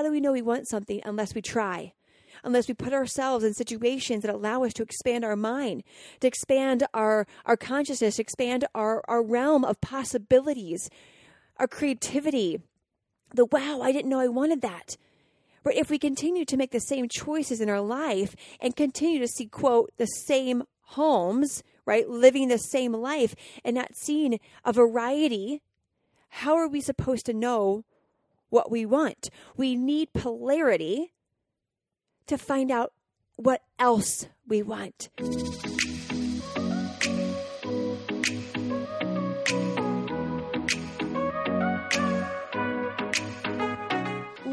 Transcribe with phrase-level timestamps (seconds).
[0.00, 1.92] how do we know we want something unless we try?
[2.42, 5.82] Unless we put ourselves in situations that allow us to expand our mind,
[6.20, 10.88] to expand our, our consciousness, expand our, our realm of possibilities,
[11.58, 12.62] our creativity.
[13.34, 14.96] The wow, I didn't know I wanted that.
[15.62, 19.28] But if we continue to make the same choices in our life and continue to
[19.28, 23.34] see, quote, the same homes, right, living the same life
[23.66, 25.60] and not seeing a variety,
[26.30, 27.84] how are we supposed to know
[28.50, 29.30] what we want?
[29.56, 31.12] We need polarity
[32.26, 32.92] to find out
[33.36, 35.08] what else we want.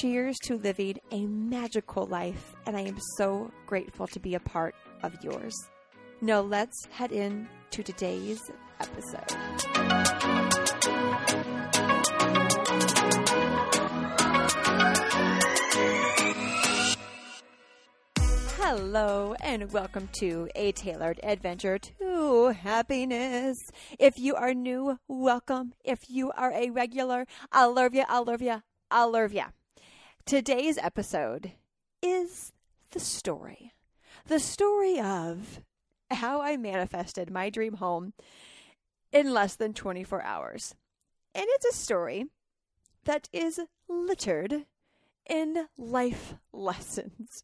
[0.00, 4.74] Cheers to living a magical life, and I am so grateful to be a part
[5.02, 5.54] of yours.
[6.22, 8.40] Now, let's head in to today's
[8.80, 9.20] episode.
[18.56, 23.58] Hello, and welcome to a tailored adventure to happiness.
[23.98, 25.74] If you are new, welcome.
[25.84, 29.44] If you are a regular, I love you, I love you, I love you.
[30.24, 31.52] Today's episode
[32.00, 32.52] is
[32.92, 33.72] the story.
[34.28, 35.60] The story of
[36.10, 38.14] how I manifested my dream home
[39.10, 40.74] in less than 24 hours.
[41.34, 42.26] And it's a story
[43.04, 44.66] that is littered
[45.28, 47.42] in life lessons.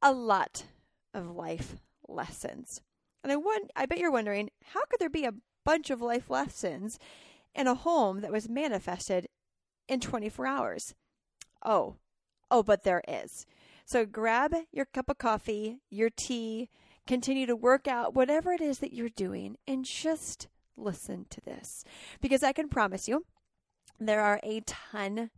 [0.00, 0.64] A lot
[1.12, 1.76] of life
[2.08, 2.80] lessons.
[3.22, 6.30] And I want I bet you're wondering, how could there be a bunch of life
[6.30, 6.98] lessons
[7.54, 9.28] in a home that was manifested
[9.86, 10.94] in 24 hours?
[11.64, 11.96] Oh,
[12.50, 13.46] oh, but there is.
[13.86, 16.68] So grab your cup of coffee, your tea,
[17.06, 21.84] continue to work out, whatever it is that you're doing, and just listen to this.
[22.20, 23.24] Because I can promise you,
[24.00, 25.30] there are a ton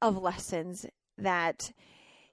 [0.00, 0.86] of lessons
[1.16, 1.72] that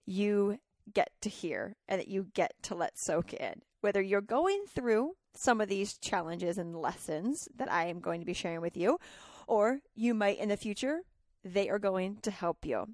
[0.06, 0.60] you
[0.94, 3.62] get to hear and that you get to let soak in.
[3.82, 8.26] Whether you're going through some of these challenges and lessons that I am going to
[8.26, 9.00] be sharing with you,
[9.48, 11.02] or you might in the future,
[11.44, 12.90] they are going to help you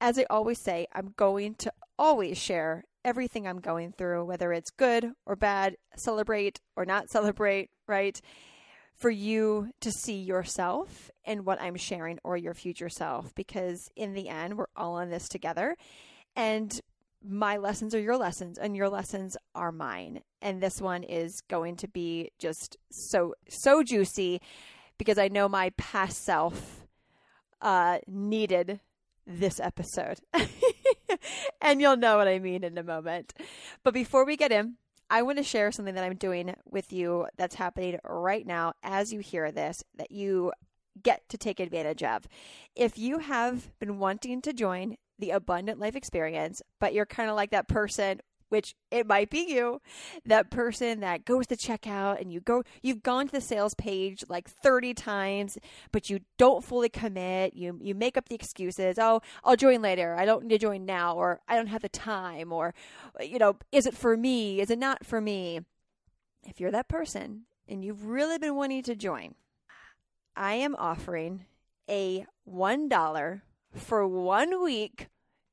[0.00, 4.70] as I always say, I'm going to always share everything I'm going through, whether it's
[4.70, 8.20] good or bad, celebrate or not celebrate, right?
[8.94, 14.12] For you to see yourself in what I'm sharing or your future self, because in
[14.12, 15.76] the end, we're all in this together.
[16.34, 16.80] And
[17.24, 20.22] my lessons are your lessons, and your lessons are mine.
[20.40, 24.40] And this one is going to be just so, so juicy
[24.98, 26.86] because I know my past self
[27.60, 28.80] uh, needed
[29.28, 30.18] this episode.
[31.60, 33.34] and you'll know what I mean in a moment.
[33.84, 34.76] But before we get in,
[35.10, 39.12] I want to share something that I'm doing with you that's happening right now as
[39.12, 40.52] you hear this that you
[41.02, 42.26] get to take advantage of.
[42.74, 47.36] If you have been wanting to join the Abundant Life Experience, but you're kind of
[47.36, 49.80] like that person which it might be you,
[50.24, 54.24] that person that goes to checkout and you go, you've gone to the sales page
[54.28, 55.58] like 30 times,
[55.92, 57.54] but you don't fully commit.
[57.54, 58.98] You, you make up the excuses.
[58.98, 60.14] Oh, I'll join later.
[60.16, 62.74] I don't need to join now, or I don't have the time, or,
[63.20, 64.60] you know, is it for me?
[64.60, 65.60] Is it not for me?
[66.46, 69.34] If you're that person and you've really been wanting to join,
[70.36, 71.44] I am offering
[71.90, 73.40] a $1
[73.74, 75.08] for one week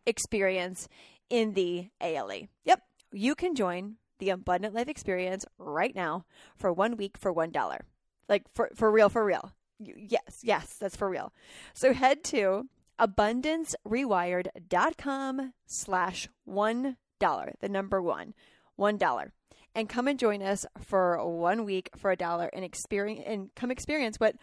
[0.05, 0.87] experience
[1.29, 2.47] in the ALE.
[2.63, 2.81] Yep,
[3.11, 6.25] you can join the Abundant Life Experience right now
[6.55, 7.85] for one week for one dollar.
[8.27, 9.53] Like for for real, for real.
[9.79, 11.33] Yes, yes, that's for real.
[11.73, 12.69] So head to
[12.99, 18.33] abundancerewired.com slash one dollar, the number one,
[18.75, 19.31] one dollar.
[19.73, 23.71] And come and join us for one week for a dollar and experience and come
[23.71, 24.37] experience what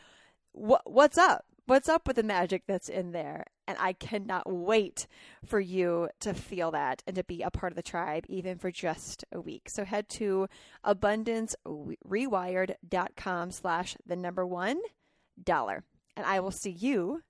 [0.52, 1.46] what what's up?
[1.72, 3.46] What's up with the magic that's in there?
[3.66, 5.06] And I cannot wait
[5.46, 8.70] for you to feel that and to be a part of the tribe, even for
[8.70, 9.70] just a week.
[9.70, 10.48] So head to
[10.84, 14.82] abundancerewired.com slash the number one
[15.42, 15.82] dollar.
[16.14, 17.22] And I will see you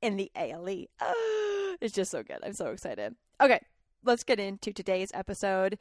[0.00, 0.86] in the ALE.
[1.80, 2.38] it's just so good.
[2.44, 3.16] I'm so excited.
[3.40, 3.58] Okay,
[4.04, 5.78] let's get into today's episode.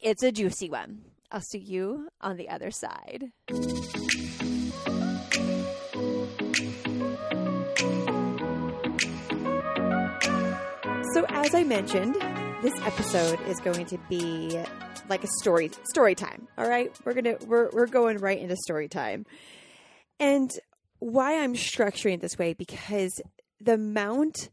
[0.00, 1.02] It's a juicy one.
[1.30, 3.30] I'll see you on the other side.
[11.28, 12.14] As I mentioned,
[12.62, 14.58] this episode is going to be
[15.08, 16.48] like a story story time.
[16.56, 19.26] All right, we're gonna we're we're going right into story time,
[20.18, 20.50] and
[20.98, 23.20] why I'm structuring it this way because
[23.60, 24.50] the amount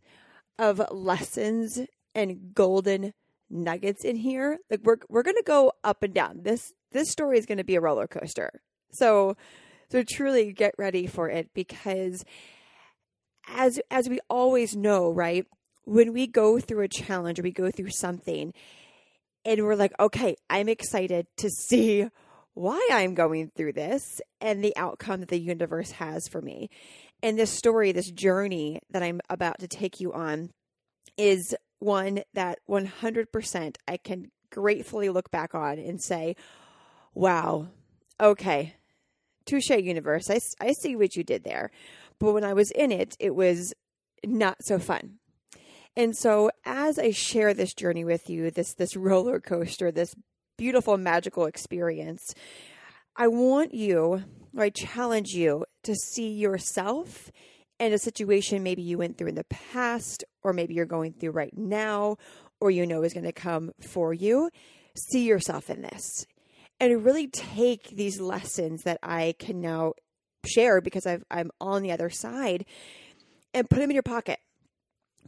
[0.57, 1.79] of lessons
[2.15, 3.13] and golden
[3.49, 6.41] nuggets in here, like we're we're gonna go up and down.
[6.43, 8.61] This this story is gonna be a roller coaster.
[8.91, 9.35] So
[9.89, 12.23] so truly get ready for it because
[13.47, 15.45] as as we always know, right?
[15.89, 18.53] When we go through a challenge or we go through something
[19.43, 22.07] and we're like, okay, I'm excited to see
[22.53, 26.69] why I'm going through this and the outcome that the universe has for me.
[27.23, 30.51] And this story, this journey that I'm about to take you on
[31.17, 36.35] is one that 100% I can gratefully look back on and say,
[37.15, 37.67] wow,
[38.21, 38.75] okay,
[39.47, 40.29] touche, universe.
[40.29, 41.71] I, I see what you did there.
[42.19, 43.73] But when I was in it, it was
[44.23, 45.18] not so fun.
[45.95, 50.13] And so as I share this journey with you, this this roller coaster, this
[50.57, 52.33] beautiful magical experience,
[53.15, 54.23] I want you,
[54.55, 57.31] or I challenge you to see yourself
[57.79, 61.31] in a situation maybe you went through in the past, or maybe you're going through
[61.31, 62.17] right now,
[62.59, 64.49] or you know is going to come for you.
[64.95, 66.25] See yourself in this
[66.79, 69.93] and really take these lessons that I can now
[70.45, 72.65] share because i am on the other side
[73.53, 74.39] and put them in your pocket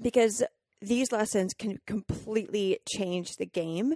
[0.01, 0.44] because
[0.81, 3.95] these lessons can completely change the game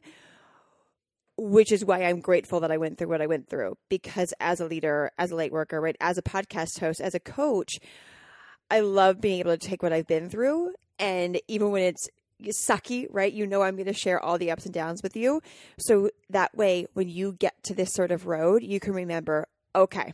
[1.37, 4.61] which is why I'm grateful that I went through what I went through because as
[4.61, 7.73] a leader, as a light worker, right, as a podcast host, as a coach,
[8.71, 12.07] I love being able to take what I've been through and even when it's
[12.43, 13.31] sucky, right?
[13.31, 15.41] You know, I'm going to share all the ups and downs with you.
[15.77, 20.13] So that way, when you get to this sort of road, you can remember, okay,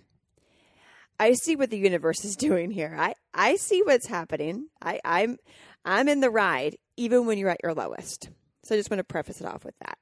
[1.20, 2.96] I see what the universe is doing here.
[2.98, 4.70] I, I see what's happening.
[4.82, 5.38] I, I'm,
[5.86, 8.30] I'm in the ride, even when you're at your lowest.
[8.64, 9.98] So I just want to preface it off with that.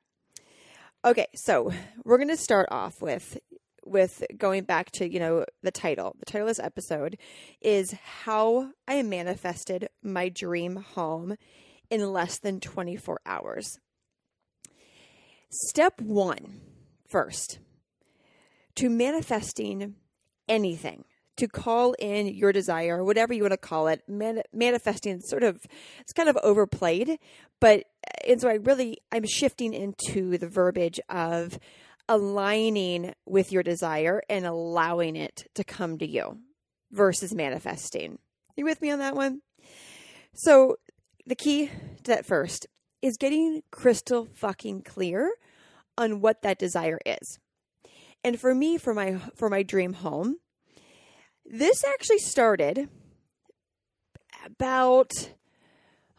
[1.05, 1.71] Okay, so
[2.03, 3.37] we're going to start off with
[3.85, 6.15] with going back to, you know, the title.
[6.19, 7.17] The title of this episode
[7.61, 7.93] is
[8.23, 11.35] How I Manifested My Dream Home
[11.89, 13.79] in Less Than 24 Hours.
[15.49, 16.61] Step one,
[17.07, 17.59] first,
[18.75, 19.95] to manifesting
[20.47, 21.05] anything,
[21.39, 25.65] to call in your desire, whatever you want to call it, man- manifesting sort of,
[25.99, 27.17] it's kind of overplayed,
[27.59, 27.85] but,
[28.27, 31.59] and so I really, I'm shifting into the verbiage of,
[32.09, 36.39] aligning with your desire and allowing it to come to you
[36.91, 38.17] versus manifesting.
[38.57, 39.41] You with me on that one?
[40.33, 40.77] So,
[41.27, 42.65] the key to that first
[43.03, 45.31] is getting crystal fucking clear
[45.97, 47.37] on what that desire is.
[48.23, 50.37] And for me for my for my dream home,
[51.49, 52.87] this actually started
[54.45, 55.31] about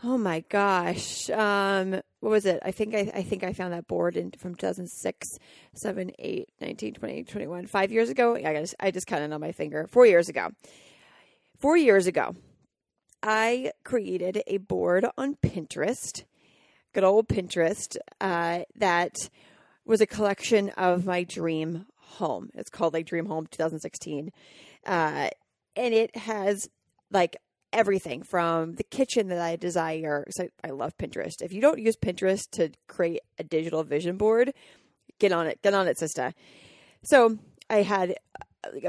[0.02, 2.60] oh my gosh um what was it?
[2.62, 5.38] I think I, I think I found that board in from 2006,
[5.74, 8.36] 7, 8, 19, 20, 21, five years ago.
[8.36, 9.86] I just, I just of know my finger.
[9.90, 10.50] Four years ago.
[11.58, 12.36] Four years ago,
[13.22, 16.24] I created a board on Pinterest,
[16.94, 19.16] good old Pinterest, uh, that
[19.84, 22.50] was a collection of my dream home.
[22.54, 24.30] It's called like Dream Home 2016.
[24.86, 25.28] Uh,
[25.76, 26.68] and it has
[27.10, 27.36] like
[27.72, 30.24] everything from the kitchen that I desire.
[30.30, 31.42] So I love Pinterest.
[31.42, 34.52] If you don't use Pinterest to create a digital vision board,
[35.18, 35.62] get on it.
[35.62, 36.34] Get on it, sister.
[37.04, 38.16] So I had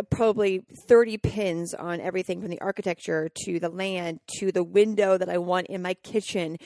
[0.10, 5.30] probably 30 pins on everything from the architecture to the land to the window that
[5.30, 6.58] I want in my kitchen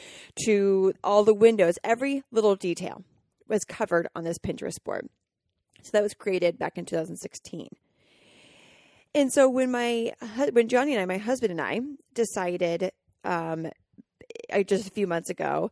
[0.46, 1.76] to all the windows.
[1.84, 3.04] Every little detail
[3.48, 5.08] was covered on this Pinterest board.
[5.84, 7.70] So that was created back in 2016.
[9.16, 10.12] And so when my
[10.52, 11.80] when Johnny and I, my husband and I,
[12.14, 12.92] decided
[13.24, 13.72] um,
[14.68, 15.72] just a few months ago,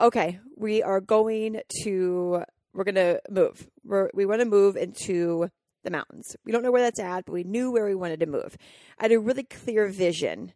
[0.00, 3.66] okay, we are going to we're going to move.
[3.84, 5.50] We're, we want to move into
[5.82, 6.36] the mountains.
[6.44, 8.56] We don't know where that's at, but we knew where we wanted to move.
[8.98, 10.52] I had a really clear vision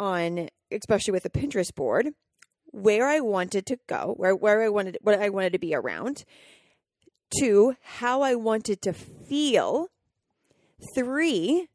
[0.00, 2.08] on, especially with the Pinterest board,
[2.66, 6.24] where I wanted to go, where where I wanted what I wanted to be around.
[7.38, 9.88] Two, how I wanted to feel.
[10.96, 11.68] Three,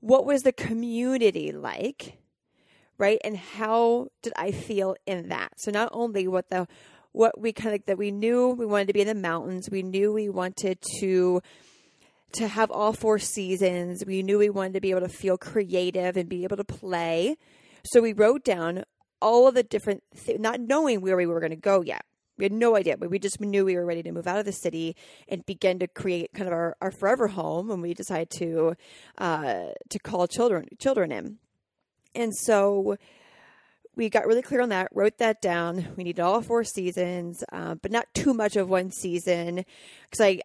[0.00, 2.18] what was the community like?
[2.98, 3.18] Right?
[3.24, 5.52] And how did I feel in that?
[5.58, 6.68] So not only what the
[7.12, 9.82] what we kind of that we knew we wanted to be in the mountains, we
[9.82, 11.40] knew we wanted to
[12.32, 14.04] to have all four seasons.
[14.06, 17.36] We knew we wanted to be able to feel creative and be able to play.
[17.84, 18.84] So we wrote down
[19.20, 22.04] all of the different, th- not knowing where we were going to go yet.
[22.40, 24.46] We had no idea, but we just knew we were ready to move out of
[24.46, 24.96] the city
[25.28, 28.74] and begin to create kind of our, our forever home And we decided to
[29.18, 31.36] uh, to call children children in.
[32.14, 32.96] And so
[34.00, 35.88] we got really clear on that, wrote that down.
[35.94, 39.62] We needed all four seasons, uh, but not too much of one season
[40.04, 40.40] because I,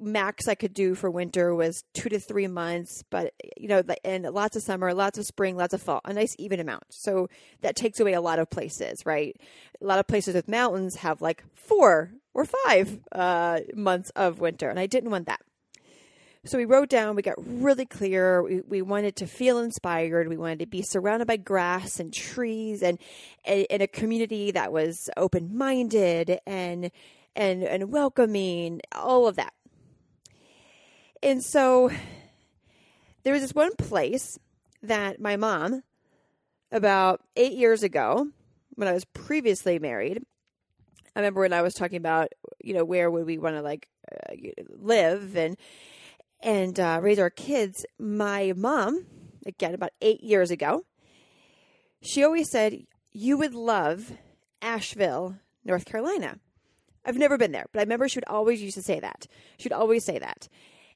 [0.00, 4.24] max I could do for winter was two to three months, but you know, and
[4.24, 6.82] lots of summer, lots of spring, lots of fall, a nice even amount.
[6.90, 7.28] So
[7.60, 9.40] that takes away a lot of places, right?
[9.80, 14.68] A lot of places with mountains have like four or five uh, months of winter,
[14.68, 15.42] and I didn't want that.
[16.46, 18.40] So we wrote down, we got really clear.
[18.40, 20.28] We, we wanted to feel inspired.
[20.28, 22.98] We wanted to be surrounded by grass and trees and,
[23.44, 26.92] in a community that was open minded and,
[27.34, 29.54] and, and welcoming, all of that.
[31.20, 31.90] And so
[33.24, 34.38] there was this one place
[34.84, 35.82] that my mom,
[36.70, 38.28] about eight years ago,
[38.76, 40.22] when I was previously married,
[41.16, 42.28] I remember when I was talking about,
[42.62, 44.34] you know, where would we want to like uh,
[44.78, 45.56] live and
[46.42, 49.06] and uh, raise our kids, my mom,
[49.46, 50.84] again, about eight years ago,
[52.00, 54.12] she always said, You would love
[54.62, 56.38] Asheville, North Carolina.
[57.04, 59.26] I've never been there, but I remember she would always used to say that.
[59.58, 60.48] She'd always say that.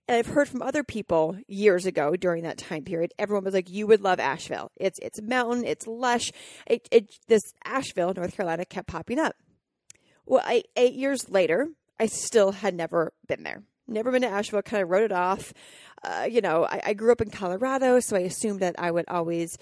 [0.09, 3.15] And I've heard from other people years ago during that time period.
[3.17, 4.73] Everyone was like, "You would love Asheville.
[4.77, 6.33] It's it's mountain, it's lush."
[6.67, 9.37] It, it, this Asheville, North Carolina, kept popping up.
[10.27, 11.69] Well, I, eight years later,
[12.01, 15.53] I still had never been there never been to Asheville, kind of wrote it off.
[16.03, 19.05] Uh, you know, I, I, grew up in Colorado, so I assumed that I would
[19.09, 19.59] always,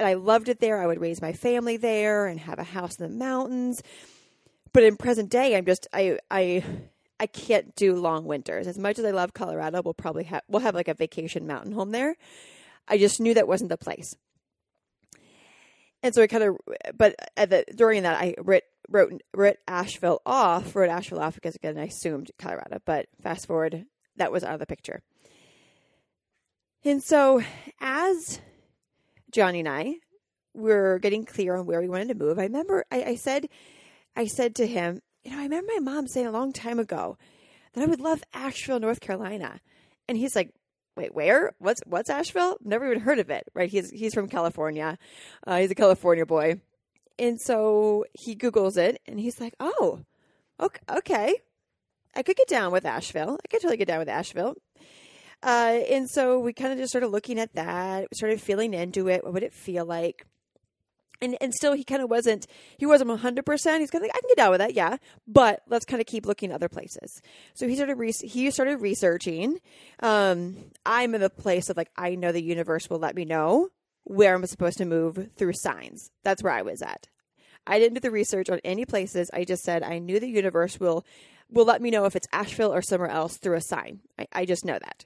[0.00, 0.82] I loved it there.
[0.82, 3.82] I would raise my family there and have a house in the mountains.
[4.72, 6.64] But in present day, I'm just, I, I,
[7.20, 8.66] I can't do long winters.
[8.66, 11.70] As much as I love Colorado, we'll probably have, we'll have like a vacation mountain
[11.72, 12.16] home there.
[12.88, 14.16] I just knew that wasn't the place.
[16.02, 16.56] And so I kind of,
[16.96, 21.78] but the, during that, I wrote wrote wrote Asheville off, wrote Asheville off because again
[21.78, 23.84] I assumed Colorado, but fast forward,
[24.16, 25.02] that was out of the picture.
[26.84, 27.42] And so
[27.80, 28.40] as
[29.30, 29.96] Johnny and I
[30.54, 33.48] were getting clear on where we wanted to move, I remember I, I said
[34.14, 37.18] I said to him, you know, I remember my mom saying a long time ago
[37.72, 39.60] that I would love Asheville, North Carolina.
[40.08, 40.54] And he's like,
[40.96, 41.52] wait, where?
[41.58, 42.56] What's what's Asheville?
[42.62, 43.44] Never even heard of it.
[43.54, 43.68] Right?
[43.68, 44.98] He's he's from California.
[45.46, 46.60] Uh, he's a California boy,
[47.18, 50.00] and so he Googles it and he's like, oh,
[50.88, 51.36] okay.
[52.14, 53.38] I could get down with Asheville.
[53.44, 54.54] I could totally get down with Asheville.
[55.42, 59.22] Uh, and so we kind of just started looking at that, started feeling into it.
[59.22, 60.24] What would it feel like?
[61.22, 62.46] And and still, he kind of wasn't.
[62.76, 63.80] He wasn't one hundred percent.
[63.80, 64.98] He's kind of like, I can get down with that, yeah.
[65.26, 67.22] But let's kind of keep looking other places.
[67.54, 67.96] So he started.
[67.96, 69.58] Re- he started researching.
[70.00, 73.70] Um, I'm in the place of like, I know the universe will let me know
[74.06, 76.10] where I'm supposed to move through signs.
[76.22, 77.08] That's where I was at.
[77.66, 79.28] I didn't do the research on any places.
[79.34, 81.04] I just said I knew the universe will
[81.50, 84.00] will let me know if it's Asheville or somewhere else through a sign.
[84.18, 85.04] I, I just know that.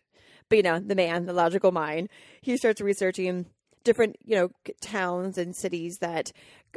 [0.49, 2.11] But you know, the man, the logical mind,
[2.42, 3.47] he starts researching
[3.85, 4.50] different, you know,
[4.83, 6.30] towns and cities that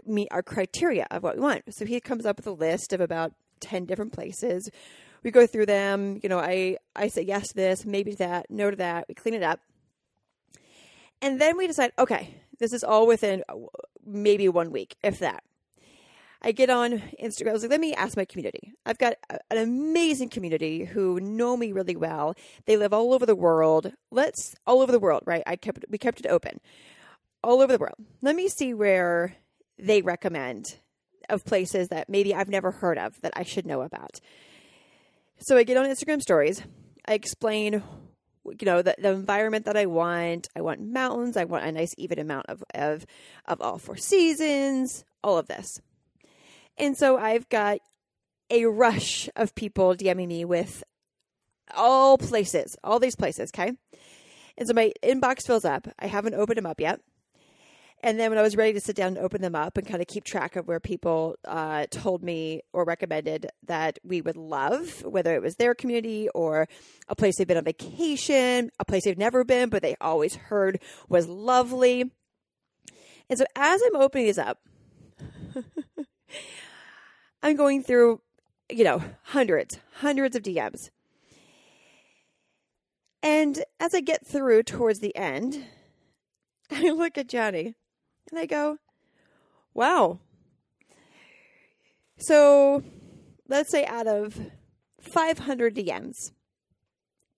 [0.05, 1.63] meet our criteria of what we want.
[1.73, 4.69] So he comes up with a list of about 10 different places.
[5.23, 8.45] We go through them, you know, I I say yes to this, maybe to that,
[8.49, 9.05] no to that.
[9.09, 9.59] We clean it up.
[11.23, 13.55] And then we decide, okay, this is all within uh,
[14.05, 15.41] maybe one week, if that.
[16.41, 17.51] I get on Instagram.
[17.51, 18.73] I was like, let me ask my community.
[18.85, 19.13] I've got
[19.49, 22.35] an amazing community who know me really well.
[22.65, 23.93] They live all over the world.
[24.11, 25.43] Let's all over the world, right?
[25.47, 26.59] I kept we kept it open,
[27.41, 27.95] all over the world.
[28.21, 29.37] Let me see where
[29.79, 30.79] they recommend
[31.29, 34.19] of places that maybe I've never heard of that I should know about.
[35.37, 36.61] So I get on Instagram stories.
[37.07, 37.81] I explain
[38.45, 40.49] you know the, the environment that i want.
[40.55, 41.37] I want mountains.
[41.37, 43.05] I want a nice even amount of of
[43.45, 45.79] of all four seasons all of this.
[46.77, 47.79] And so i've got
[48.49, 50.83] a rush of people dming me with
[51.75, 53.73] all places all these places okay?
[54.57, 55.87] And so my inbox fills up.
[55.97, 56.99] I haven't opened them up yet
[58.03, 60.01] and then when I was ready to sit down and open them up and kind
[60.01, 65.05] of keep track of where people uh, told me or recommended that we would love,
[65.05, 66.67] whether it was their community or
[67.07, 70.81] a place they've been on vacation, a place they've never been, but they always heard
[71.07, 72.11] was lovely.
[73.29, 74.59] And so as I'm opening these up,
[77.41, 78.19] I'm going through,
[78.69, 80.89] you know, hundreds, hundreds of DMs.
[83.21, 85.63] And as I get through towards the end,
[86.69, 87.75] I look at Johnny
[88.29, 88.77] and I go,
[89.73, 90.19] wow.
[92.17, 92.83] So
[93.47, 94.39] let's say out of
[95.01, 96.31] 500 DMs,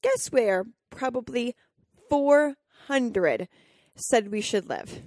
[0.02, 1.56] guess where probably
[2.10, 3.48] 400
[3.96, 5.02] said we should live?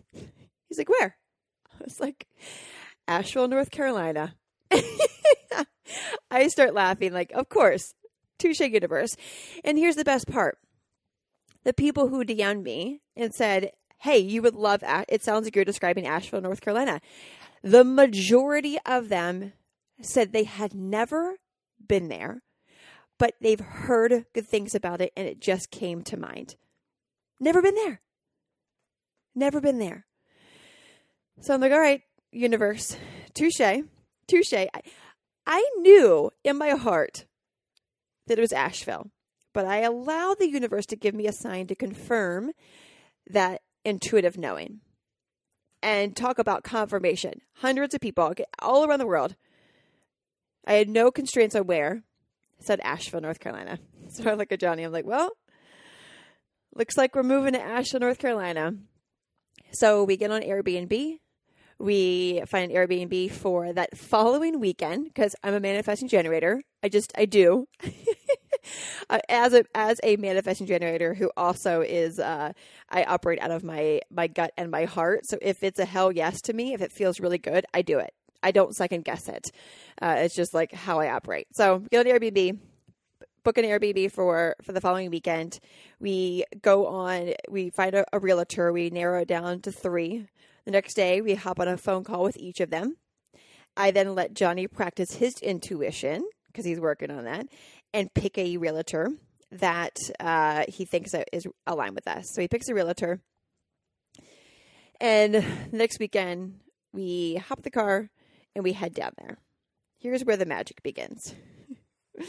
[0.68, 1.16] He's like, where?
[1.72, 2.26] I was like,
[3.06, 4.34] Asheville, North Carolina.
[6.30, 7.94] I start laughing, like, of course,
[8.38, 9.16] touche universe.
[9.64, 10.58] And here's the best part
[11.64, 15.64] the people who DM'd me and said, hey, you would love, it sounds like you're
[15.64, 17.00] describing Asheville, North Carolina.
[17.62, 19.52] The majority of them
[20.00, 21.36] said they had never
[21.84, 22.42] been there,
[23.18, 26.56] but they've heard good things about it and it just came to mind.
[27.40, 28.00] Never been there.
[29.34, 30.06] Never been there.
[31.40, 32.02] So I'm like, all right,
[32.32, 32.96] universe,
[33.34, 33.82] touche,
[34.26, 34.52] touche.
[34.52, 34.68] I,
[35.46, 37.26] I knew in my heart
[38.26, 39.10] that it was Asheville,
[39.54, 42.52] but I allowed the universe to give me a sign to confirm
[43.30, 44.80] that intuitive knowing
[45.82, 47.40] and talk about confirmation.
[47.56, 49.36] Hundreds of people all around the world.
[50.66, 52.02] I had no constraints on where.
[52.60, 53.78] I said Asheville, North Carolina.
[54.10, 54.84] So I look at Johnny.
[54.84, 55.32] I'm like, well,
[56.74, 58.72] looks like we're moving to Asheville, North Carolina.
[59.72, 61.18] So we get on Airbnb.
[61.78, 66.62] We find an Airbnb for that following weekend because I'm a manifesting generator.
[66.82, 67.66] I just, I do.
[69.28, 72.52] as a as a manifesting generator who also is uh,
[72.88, 75.26] I operate out of my my gut and my heart.
[75.26, 77.98] So if it's a hell yes to me, if it feels really good, I do
[77.98, 78.12] it.
[78.42, 79.50] I don't second guess it.
[80.00, 81.48] Uh, it's just like how I operate.
[81.52, 82.58] So get on Airbnb,
[83.42, 85.58] book an Airbnb for for the following weekend.
[86.00, 87.34] We go on.
[87.48, 88.72] We find a, a realtor.
[88.72, 90.26] We narrow it down to three.
[90.64, 92.96] The next day, we hop on a phone call with each of them.
[93.76, 97.46] I then let Johnny practice his intuition because he's working on that
[97.92, 99.10] and pick a realtor
[99.50, 102.30] that uh, he thinks is aligned with us.
[102.32, 103.20] So he picks a realtor.
[105.00, 106.60] And next weekend,
[106.92, 108.10] we hop the car
[108.54, 109.38] and we head down there.
[109.98, 111.34] Here's where the magic begins.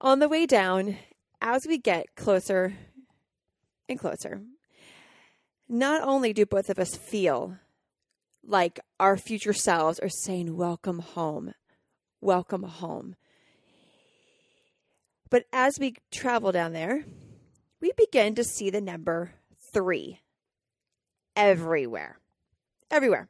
[0.00, 0.98] On the way down,
[1.40, 2.74] as we get closer
[3.88, 4.42] and closer,
[5.68, 7.58] not only do both of us feel
[8.46, 11.54] like our future selves are saying, Welcome home,
[12.20, 13.16] welcome home.
[15.34, 17.02] But as we travel down there,
[17.80, 19.32] we begin to see the number
[19.72, 20.20] three
[21.34, 22.20] everywhere.
[22.88, 23.28] Everywhere.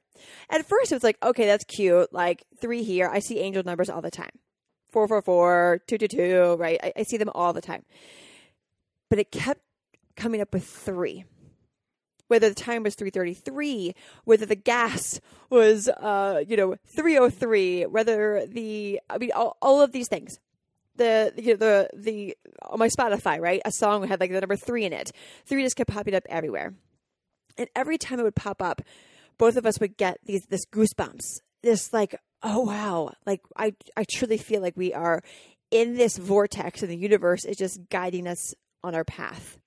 [0.51, 2.12] At first, it was like, okay, that's cute.
[2.12, 3.09] Like three here.
[3.11, 4.33] I see angel numbers all the time
[4.90, 6.79] 444, 222, right?
[6.83, 7.87] I, I see them all the time.
[9.09, 9.62] But it kept
[10.14, 11.25] coming up with three
[12.29, 19.01] whether the time was 333 whether the gas was uh you know 303 whether the
[19.11, 20.38] i mean all, all of these things
[20.97, 23.61] the you know, the the on my Spotify, right?
[23.65, 25.13] A song had like the number three in it.
[25.47, 26.75] Three just kept popping up everywhere,
[27.57, 28.83] and every time it would pop up,
[29.39, 31.41] both of us would get these this goosebumps.
[31.63, 35.23] This like, oh wow, like I I truly feel like we are
[35.71, 39.59] in this vortex, and the universe is just guiding us on our path.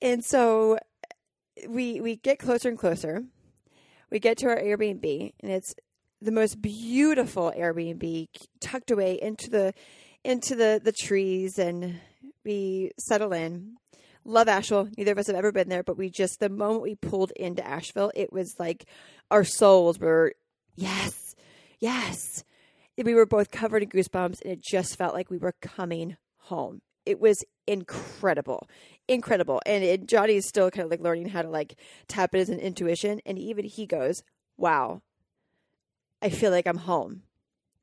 [0.00, 0.78] And so
[1.68, 3.24] we we get closer and closer.
[4.10, 5.74] We get to our Airbnb, and it's
[6.22, 8.28] the most beautiful Airbnb
[8.60, 9.74] tucked away into the
[10.24, 12.00] into the the trees and
[12.44, 13.76] we settle in.
[14.24, 14.88] Love Asheville.
[14.96, 17.66] Neither of us have ever been there, but we just the moment we pulled into
[17.66, 18.84] Asheville, it was like
[19.30, 20.34] our souls were
[20.76, 21.34] yes,
[21.80, 22.44] yes.
[22.96, 26.82] We were both covered in goosebumps, and it just felt like we were coming home.
[27.04, 28.68] It was incredible,
[29.08, 29.60] incredible.
[29.66, 31.74] And it, Johnny is still kind of like learning how to like
[32.06, 34.22] tap it as an intuition, and even he goes,
[34.56, 35.02] "Wow,
[36.22, 37.22] I feel like I'm home.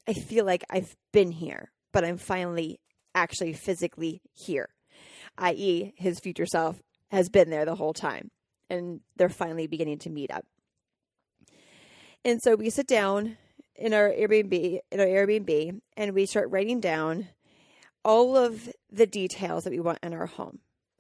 [0.08, 2.80] I feel like I've been here, but I'm finally
[3.14, 4.70] actually physically here,
[5.38, 8.32] i.e., his future self has been there the whole time,
[8.70, 10.46] and they're finally beginning to meet up.
[12.24, 13.38] And so we sit down
[13.76, 17.28] in our Airbnb, in our Airbnb, and we start writing down
[18.06, 20.60] all of the details that we want in our home,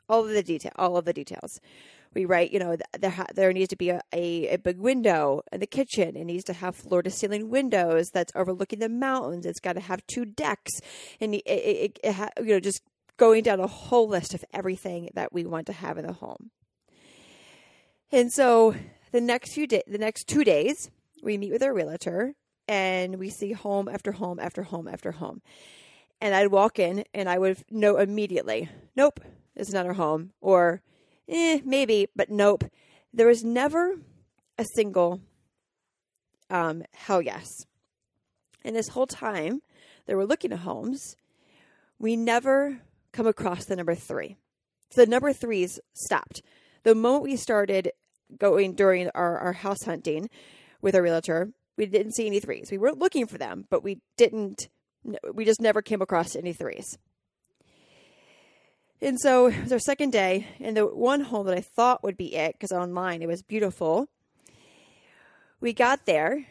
[0.10, 1.60] all of the detail, all of the details
[2.13, 5.41] we write, you know, there ha- there needs to be a, a, a, big window
[5.52, 6.15] in the kitchen.
[6.15, 9.45] It needs to have floor to ceiling windows that's overlooking the mountains.
[9.45, 10.72] It's got to have two decks,
[11.22, 12.82] and it, it, it ha- you know just
[13.17, 16.52] going down a whole list of everything that we want to have in the home.
[18.12, 18.74] And so
[19.12, 20.89] the next few days, the next two days,
[21.22, 22.34] we meet with our realtor
[22.67, 25.41] and we see home after home after home after home.
[26.22, 29.19] And I'd walk in and I would know immediately, nope,
[29.56, 30.82] it's not our home, or
[31.29, 32.63] eh, maybe, but nope.
[33.13, 33.95] There was never
[34.57, 35.21] a single
[36.49, 37.65] um, hell yes.
[38.63, 39.61] And this whole time
[40.05, 41.15] that we're looking at homes,
[41.97, 44.35] we never come across the number three.
[44.91, 46.41] So the number threes stopped.
[46.83, 47.91] The moment we started
[48.37, 50.29] going during our, our house hunting
[50.81, 52.69] with our realtor, we didn't see any threes.
[52.71, 54.69] We weren't looking for them, but we didn't,
[55.33, 56.97] we just never came across any threes.
[59.01, 62.17] And so it was our second day, and the one home that I thought would
[62.17, 64.07] be it, because online it was beautiful.
[65.62, 66.45] We got there,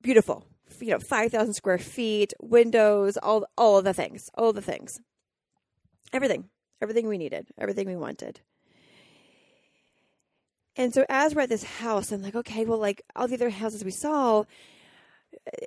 [0.00, 0.46] beautiful,
[0.80, 5.00] you know, 5,000 square feet, windows, all, all of the things, all the things.
[6.12, 6.48] Everything,
[6.80, 8.40] everything we needed, everything we wanted.
[10.76, 13.50] And so as we're at this house, I'm like, okay, well, like all the other
[13.50, 14.44] houses we saw, uh,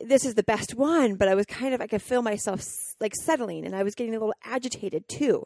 [0.01, 2.63] this is the best one, but I was kind of, I could feel myself
[3.01, 5.45] like settling and I was getting a little agitated too.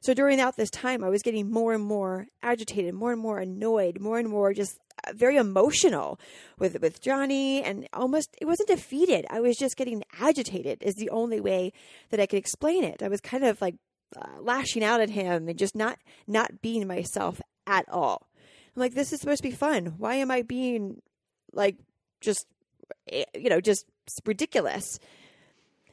[0.00, 3.38] So during that this time, I was getting more and more agitated, more and more
[3.38, 6.18] annoyed, more and more just uh, very emotional
[6.58, 9.26] with with Johnny, and almost it wasn't defeated.
[9.30, 10.82] I was just getting agitated.
[10.82, 11.72] Is the only way
[12.10, 13.02] that I could explain it.
[13.02, 13.76] I was kind of like
[14.16, 18.26] uh, lashing out at him and just not not being myself at all.
[18.74, 19.94] I'm like, this is supposed to be fun.
[19.98, 21.02] Why am I being
[21.52, 21.76] like
[22.20, 22.46] just
[23.10, 23.84] eh, you know just
[24.24, 24.98] ridiculous?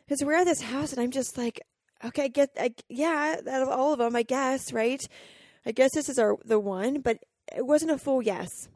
[0.06, 1.62] Because we're at this house, and I'm just like,
[2.04, 5.02] okay, I get, I, yeah, out of all of them, I guess, right?
[5.66, 7.18] I guess this is our the one, but
[7.56, 8.70] it wasn't a full yes.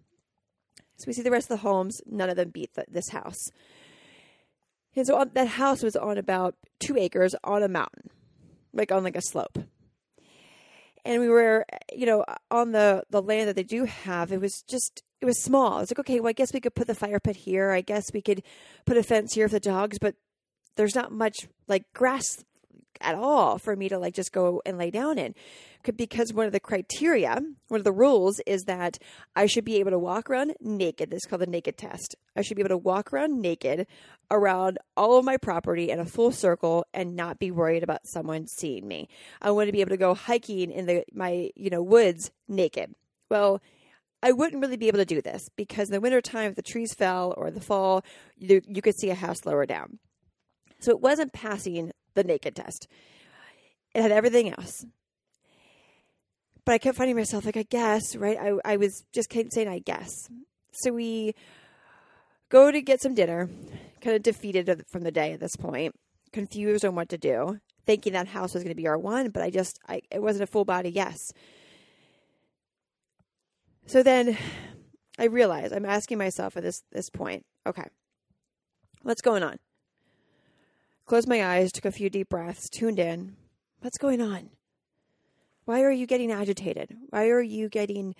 [0.98, 3.50] So we see the rest of the homes; none of them beat the, this house.
[4.96, 8.10] And so on, that house was on about two acres on a mountain,
[8.74, 9.60] like on like a slope.
[11.06, 14.32] And we were, you know, on the the land that they do have.
[14.32, 15.78] It was just it was small.
[15.78, 17.72] I was like, okay, well, I guess we could put the fire pit here.
[17.72, 18.42] I guess we could
[18.86, 20.16] put a fence here for the dogs, but
[20.76, 22.44] there's not much like grass
[23.02, 25.34] at all for me to like just go and lay down in
[25.96, 28.98] because one of the criteria, one of the rules is that
[29.36, 31.10] I should be able to walk around naked.
[31.10, 32.16] This is called the naked test.
[32.36, 33.88] I should be able to walk around naked
[34.30, 38.48] around all of my property in a full circle and not be worried about someone
[38.48, 39.08] seeing me.
[39.42, 42.94] I want to be able to go hiking in the my, you know, woods naked.
[43.30, 43.62] Well,
[44.22, 46.94] I wouldn't really be able to do this because in the wintertime, if the trees
[46.94, 48.04] fell or the fall,
[48.38, 50.00] you, you could see a house lower down.
[50.80, 52.88] So it wasn't passing the naked test.
[53.94, 54.86] It had everything else.
[56.66, 58.38] But I kept finding myself like, I guess, right?
[58.38, 60.10] I, I was just kept saying, I guess.
[60.72, 61.34] So we
[62.50, 63.50] go to get some dinner,
[64.02, 65.96] kind of defeated from the day at this point,
[66.32, 69.42] confused on what to do, thinking that house was going to be our one, but
[69.42, 71.18] I just, I, it wasn't a full body yes.
[73.88, 74.38] So then
[75.18, 77.86] I realized I'm asking myself at this, this point, okay,
[79.02, 79.58] what's going on?
[81.10, 83.36] Closed my eyes, took a few deep breaths, tuned in.
[83.82, 84.52] What's going on?
[85.66, 86.96] Why are you getting agitated?
[87.10, 88.14] Why are you getting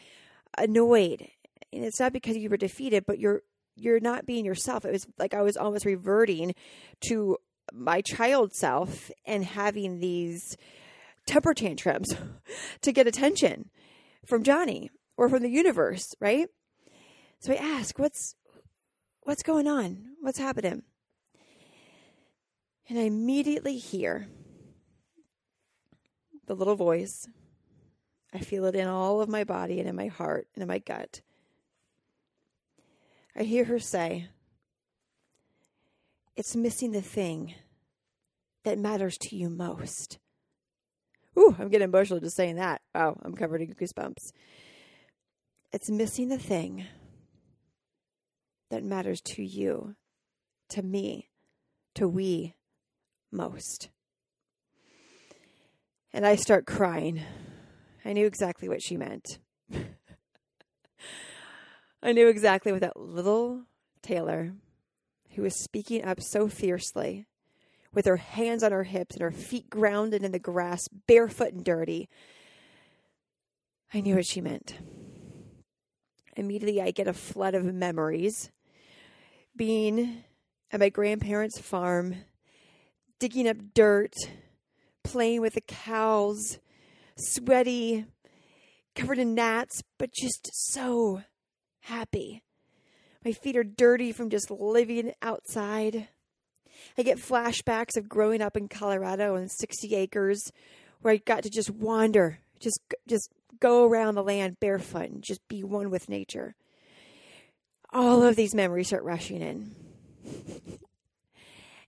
[0.58, 1.28] annoyed?
[1.72, 3.44] And it's not because you were defeated, but you're
[3.76, 4.86] you're not being yourself.
[4.86, 6.56] It was like I was almost reverting
[7.10, 7.38] to
[7.72, 10.58] my child self and having these
[11.28, 12.12] temper tantrums
[12.82, 13.70] to get attention
[14.26, 16.48] from Johnny or from the universe, right?
[17.40, 18.34] So I ask, what's
[19.22, 20.16] what's going on?
[20.22, 20.82] What's happening?
[22.90, 24.28] And I immediately hear
[26.48, 27.28] the little voice.
[28.34, 30.80] I feel it in all of my body and in my heart and in my
[30.80, 31.22] gut.
[33.36, 34.28] I hear her say,
[36.36, 37.54] It's missing the thing
[38.64, 40.18] that matters to you most.
[41.38, 42.82] Ooh, I'm getting emotional just saying that.
[42.94, 44.34] Wow, I'm covered in goosebumps.
[45.72, 46.86] It's missing the thing
[48.72, 49.96] that matters to you,
[50.70, 51.30] to me,
[51.96, 52.56] to we,
[53.32, 53.90] most.
[56.12, 57.22] And I start crying.
[58.04, 59.40] I knew exactly what she meant.
[62.02, 63.64] I knew exactly what that little
[64.02, 64.54] Taylor,
[65.36, 67.26] who was speaking up so fiercely,
[67.94, 71.64] with her hands on her hips and her feet grounded in the grass, barefoot and
[71.64, 72.10] dirty,
[73.94, 74.78] I knew what she meant.
[76.38, 78.52] Immediately, I get a flood of memories.
[79.56, 80.24] Being
[80.72, 82.16] at my grandparents' farm
[83.20, 84.16] digging up dirt,
[85.04, 86.60] playing with the cows,
[87.18, 88.06] sweaty,
[88.96, 91.22] covered in gnats, but just so
[91.82, 92.44] happy.
[93.24, 96.08] My feet are dirty from just living outside.
[96.98, 100.52] I get flashbacks of growing up in Colorado on 60 acres
[101.02, 105.46] where I got to just wander, just just go around the land barefoot and just
[105.50, 106.56] be one with nature.
[107.92, 109.76] All of these memories start rushing in.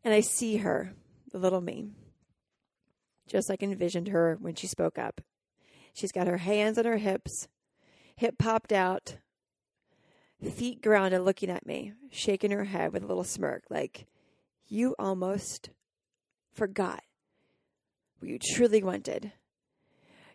[0.04, 0.94] and I see her
[1.32, 1.88] the little me,
[3.28, 5.22] just like envisioned her when she spoke up.
[5.94, 7.48] She's got her hands on her hips,
[8.16, 9.18] hip popped out,
[10.50, 14.08] feet grounded, looking at me, shaking her head with a little smirk, like,
[14.68, 15.70] You almost
[16.54, 17.04] forgot
[18.20, 19.34] what you truly wanted.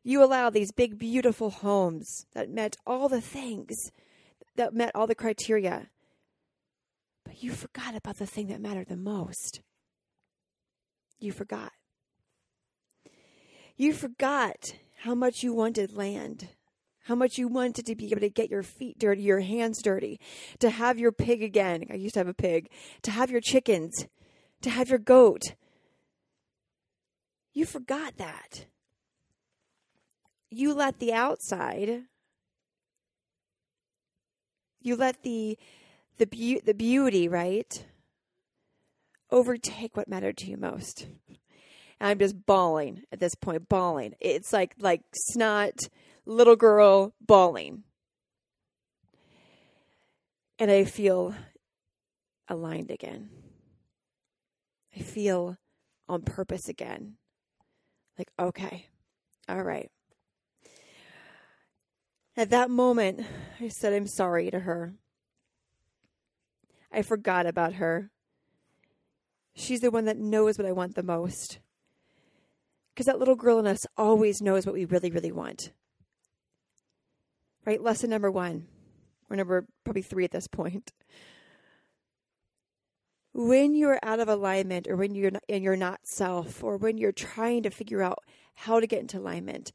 [0.02, 3.90] You allow these big, beautiful homes that met all the things,
[4.54, 5.88] that met all the criteria.
[7.24, 9.60] But you forgot about the thing that mattered the most.
[11.18, 11.72] You forgot.
[13.76, 16.48] You forgot how much you wanted land,
[17.04, 20.18] how much you wanted to be able to get your feet dirty, your hands dirty,
[20.60, 21.84] to have your pig again.
[21.90, 22.70] I used to have a pig,
[23.02, 24.06] to have your chickens,
[24.62, 25.42] to have your goat.
[27.52, 28.66] You forgot that.
[30.50, 32.04] You let the outside,
[34.80, 35.58] you let the
[36.18, 37.84] the be- the beauty, right,
[39.30, 41.06] overtake what mattered to you most.
[41.98, 44.14] And I'm just bawling at this point, bawling.
[44.20, 45.78] It's like like snot,
[46.24, 47.84] little girl bawling.
[50.58, 51.34] And I feel
[52.48, 53.30] aligned again.
[54.96, 55.58] I feel
[56.08, 57.16] on purpose again.
[58.16, 58.86] Like, okay,
[59.48, 59.90] all right.
[62.36, 63.22] At that moment,
[63.60, 64.94] I said, I'm sorry to her.
[66.92, 68.10] I forgot about her.
[69.56, 71.58] She's the one that knows what I want the most.
[72.94, 75.72] Because that little girl in us always knows what we really, really want.
[77.64, 77.82] Right?
[77.82, 78.66] Lesson number one,
[79.28, 80.92] or number probably three at this point.
[83.32, 86.96] When you're out of alignment, or when you're not, and you're not self, or when
[86.98, 88.18] you're trying to figure out
[88.54, 89.72] how to get into alignment,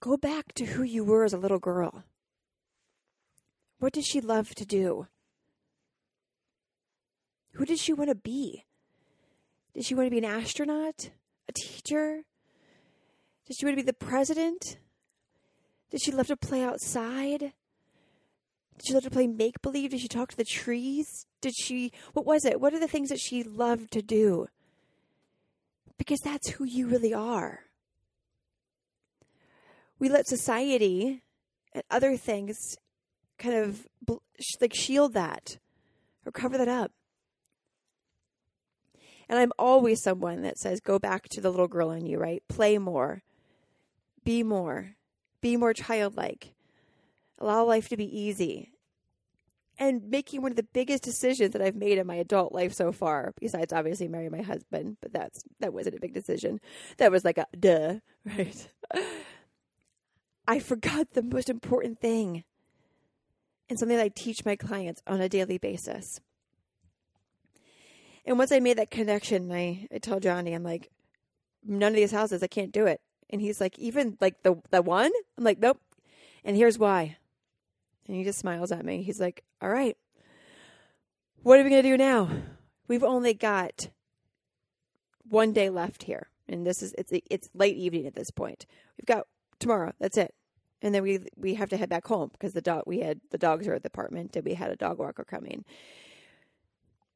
[0.00, 2.04] go back to who you were as a little girl.
[3.78, 5.06] What did she love to do?
[7.52, 8.64] Who did she want to be?
[9.74, 11.10] Did she want to be an astronaut?
[11.50, 12.22] a teacher?
[13.46, 14.78] Did she want to be the president?
[15.90, 17.40] Did she love to play outside?
[17.40, 19.90] Did she love to play make believe?
[19.90, 21.26] Did she talk to the trees?
[21.40, 22.60] Did she, what was it?
[22.60, 24.46] What are the things that she loved to do?
[25.98, 27.64] Because that's who you really are.
[29.98, 31.22] We let society
[31.74, 32.56] and other things
[33.38, 33.86] kind of
[34.60, 35.58] like shield that
[36.24, 36.92] or cover that up.
[39.30, 42.42] And I'm always someone that says, go back to the little girl in you, right?
[42.48, 43.22] Play more,
[44.24, 44.96] be more,
[45.40, 46.52] be more childlike,
[47.38, 48.72] allow life to be easy.
[49.78, 52.90] And making one of the biggest decisions that I've made in my adult life so
[52.90, 56.60] far, besides obviously marrying my husband, but that's that wasn't a big decision.
[56.96, 58.68] That was like a duh, right?
[60.48, 62.42] I forgot the most important thing
[63.68, 66.20] and something that I teach my clients on a daily basis.
[68.24, 70.90] And once I made that connection, I, I tell Johnny, I'm like,
[71.64, 73.00] none of these houses, I can't do it.
[73.30, 75.10] And he's like, even like the the one?
[75.38, 75.80] I'm like, nope.
[76.44, 77.16] And here's why.
[78.06, 79.02] And he just smiles at me.
[79.02, 79.96] He's like, all right,
[81.42, 82.28] what are we gonna do now?
[82.88, 83.88] We've only got
[85.28, 88.66] one day left here, and this is it's it's late evening at this point.
[88.98, 89.26] We've got
[89.60, 89.92] tomorrow.
[90.00, 90.34] That's it.
[90.82, 93.38] And then we we have to head back home because the dog we had the
[93.38, 95.64] dogs are at the apartment and we had a dog walker coming.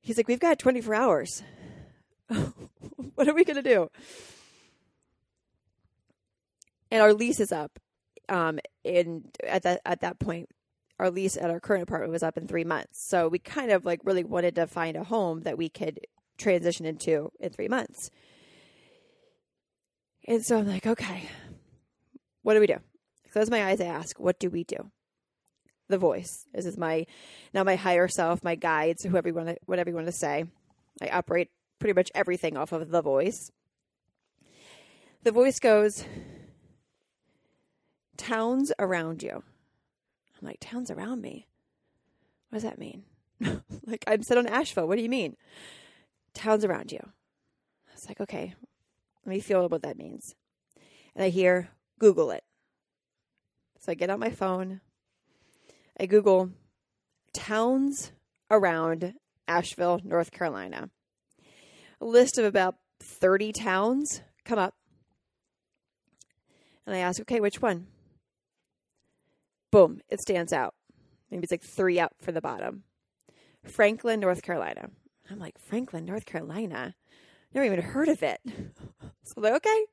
[0.04, 1.42] He's like, We've got 24 hours.
[2.28, 3.90] what are we going to do?
[6.90, 7.78] And our lease is up.
[8.28, 10.50] Um, and at that at that point,
[10.98, 13.08] our lease at our current apartment was up in three months.
[13.08, 16.00] So we kind of like really wanted to find a home that we could
[16.36, 18.10] transition into in three months.
[20.26, 21.28] And so I'm like, okay,
[22.42, 22.78] what do we do?
[23.32, 23.80] Close my eyes.
[23.80, 24.90] I ask, what do we do?
[25.88, 26.46] The voice.
[26.52, 27.06] This is my
[27.52, 30.44] now my higher self, my guides, whoever you want to, whatever you want to say.
[31.00, 33.50] I operate pretty much everything off of the voice.
[35.22, 36.04] The voice goes,
[38.16, 39.42] towns around you.
[40.40, 41.46] I'm like, towns around me?
[42.48, 43.04] What does that mean?
[43.86, 44.86] like, I'm set on Asheville.
[44.86, 45.36] What do you mean?
[46.34, 47.00] Towns around you.
[47.02, 48.54] I was like, okay,
[49.24, 50.34] let me feel what that means.
[51.14, 52.44] And I hear, Google it.
[53.80, 54.80] So I get on my phone,
[55.98, 56.50] I Google
[57.32, 58.12] towns
[58.50, 59.14] around
[59.46, 60.90] Asheville, North Carolina.
[62.00, 64.74] A list of about 30 towns come up.
[66.86, 67.86] And I ask, okay, which one?
[69.70, 70.74] Boom, it stands out.
[71.30, 72.84] Maybe it's like three up for the bottom.
[73.64, 74.90] Franklin, North Carolina.
[75.30, 76.94] I'm like, Franklin, North Carolina?
[77.54, 78.40] Never even heard of it.
[79.22, 79.86] so I'm like, okay.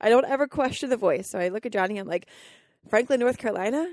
[0.00, 1.30] I don't ever question the voice.
[1.30, 2.28] So I look at Johnny, I'm like,
[2.88, 3.86] Franklin, North Carolina?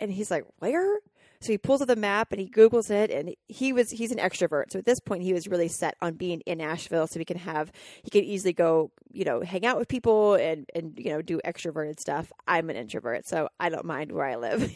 [0.00, 0.98] And he's like, where?
[1.40, 4.18] So he pulls up the map and he Googles it and he was he's an
[4.18, 4.72] extrovert.
[4.72, 7.38] So at this point he was really set on being in Asheville so he can
[7.38, 7.70] have
[8.02, 11.40] he can easily go, you know, hang out with people and and you know, do
[11.44, 12.32] extroverted stuff.
[12.48, 14.72] I'm an introvert, so I don't mind where I live.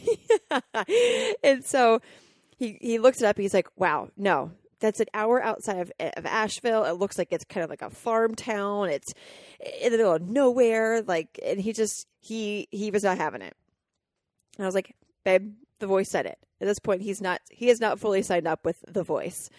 [1.43, 1.99] and so
[2.57, 4.51] he he looks it up he's like, Wow, no,
[4.83, 6.85] that's an hour outside of, of Asheville.
[6.85, 8.89] It looks like it's kind of like a farm town.
[8.89, 9.13] It's
[9.81, 11.01] in the middle of nowhere.
[11.01, 13.55] Like, and he just he he was not having it.
[14.57, 16.37] And I was like, babe, the voice said it.
[16.61, 19.49] At this point, he's not he is not fully signed up with the voice.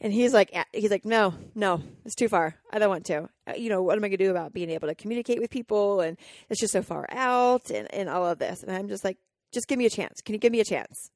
[0.00, 2.56] And he's like, he's like, no, no, it's too far.
[2.70, 3.28] I don't want to.
[3.46, 5.50] Uh, you know, what am I going to do about being able to communicate with
[5.50, 6.00] people?
[6.00, 6.18] And
[6.50, 8.62] it's just so far out and, and all of this.
[8.62, 9.18] And I'm just like,
[9.52, 10.20] just give me a chance.
[10.20, 11.10] Can you give me a chance?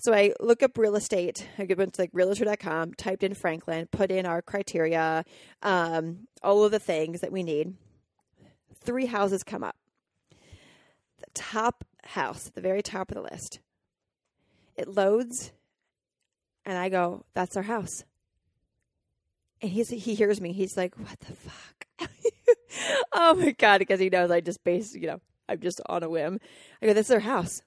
[0.00, 1.46] So I look up real estate.
[1.58, 5.24] I went to like realtor.com, typed in Franklin, put in our criteria,
[5.62, 7.74] um, all of the things that we need.
[8.80, 9.76] Three houses come up.
[11.18, 13.60] The top house, at the very top of the list.
[14.76, 15.52] It loads
[16.68, 18.04] and I go, "That's our house."
[19.62, 20.52] And he's he hears me.
[20.52, 21.86] He's like, "What the fuck?"
[23.12, 23.78] oh my god!
[23.78, 26.38] Because he knows I just base, you know, I'm just on a whim.
[26.82, 27.62] I go, "This is our house.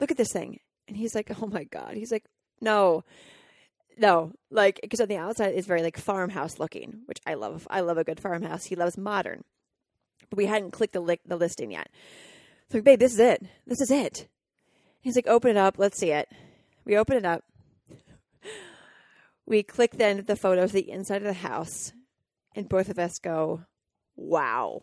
[0.00, 2.24] Look at this thing." And he's like, "Oh my god!" He's like,
[2.60, 3.04] "No."
[4.00, 7.66] No, like because on the outside it's very like farmhouse looking, which I love.
[7.68, 8.66] I love a good farmhouse.
[8.66, 9.42] He loves modern,
[10.30, 11.88] but we hadn't clicked the li- the listing yet.
[12.70, 13.42] So, babe, this is it.
[13.66, 14.28] This is it.
[15.00, 15.78] He's like, open it up.
[15.78, 16.28] Let's see it.
[16.84, 17.44] We open it up.
[19.46, 21.94] We click then the photos of the inside of the house,
[22.54, 23.64] and both of us go,
[24.14, 24.82] wow.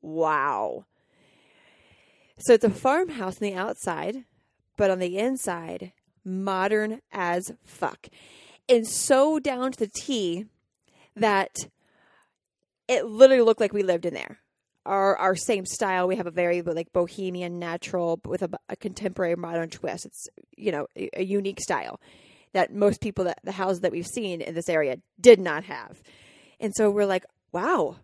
[0.00, 0.86] Wow.
[2.38, 4.24] So it's a farmhouse on the outside,
[4.76, 5.92] but on the inside,
[6.24, 8.08] modern as fuck.
[8.68, 10.46] And so down to the T
[11.14, 11.54] that
[12.88, 14.38] it literally looked like we lived in there.
[14.84, 16.08] Our our same style.
[16.08, 20.06] We have a very like bohemian, natural, with a, a contemporary modern twist.
[20.06, 22.00] It's you know a, a unique style
[22.52, 26.02] that most people that the houses that we've seen in this area did not have.
[26.60, 27.96] And so we're like, wow,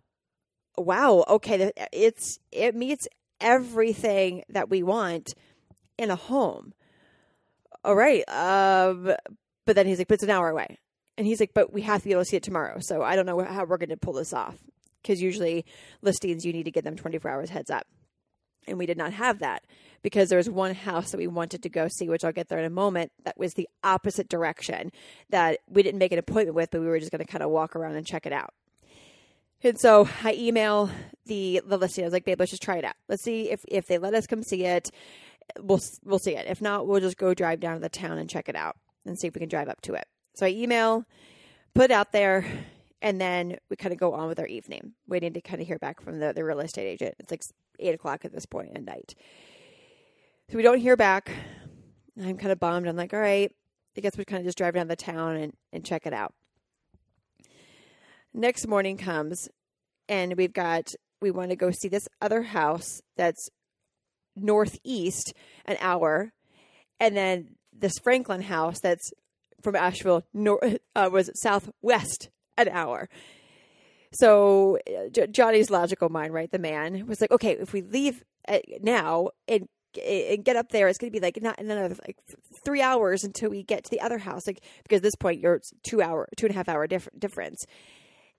[0.77, 3.09] wow, okay, it's it meets
[3.41, 5.35] everything that we want
[5.97, 6.75] in a home.
[7.85, 9.15] All right, um,
[9.65, 10.79] but then he's like, but it's an hour away,
[11.17, 12.79] and he's like, but we have to be able to see it tomorrow.
[12.81, 14.57] So I don't know how we're going to pull this off
[15.03, 15.65] because usually
[16.03, 17.87] listings you need to get them 24 hours heads up
[18.69, 19.65] and we did not have that
[20.03, 22.59] because there was one house that we wanted to go see, which I'll get there
[22.59, 24.93] in a moment, that was the opposite direction
[25.31, 27.51] that we didn't make an appointment with, but we were just going to kind of
[27.51, 28.53] walk around and check it out.
[29.63, 30.89] And so I email
[31.27, 32.05] the the listing.
[32.05, 32.95] I was like, babe, let's just try it out.
[33.09, 34.89] Let's see if if they let us come see it.
[35.59, 36.47] We'll we'll see it.
[36.47, 39.19] If not, we'll just go drive down to the town and check it out and
[39.19, 40.07] see if we can drive up to it.
[40.37, 41.05] So I email,
[41.75, 42.47] put it out there,
[43.01, 45.79] and then we kind of go on with our evening, waiting to kind of hear
[45.79, 47.15] back from the, the real estate agent.
[47.19, 47.43] It's like
[47.79, 49.15] eight o'clock at this point at night.
[50.51, 51.31] So we don't hear back.
[52.21, 52.89] I'm kind of bummed.
[52.89, 53.53] I'm like, all right,
[53.97, 56.35] I guess we kind of just drive down the town and, and check it out.
[58.35, 59.49] Next morning comes,
[60.09, 60.89] and we've got,
[61.21, 63.49] we want to go see this other house that's
[64.37, 65.33] northeast
[65.65, 66.33] an hour,
[67.01, 69.11] and then this Franklin house that's
[69.63, 70.61] from Asheville nor-
[70.95, 72.31] uh, was southwest
[72.67, 73.09] an hour.
[74.13, 78.25] So uh, Johnny's logical mind, right, the man was like, okay, if we leave
[78.81, 79.69] now and
[80.07, 82.17] and get up there, it's going to be like not another like
[82.65, 84.47] three hours until we get to the other house.
[84.47, 87.65] Like because at this point you're two hour, two and a half hour diff- difference.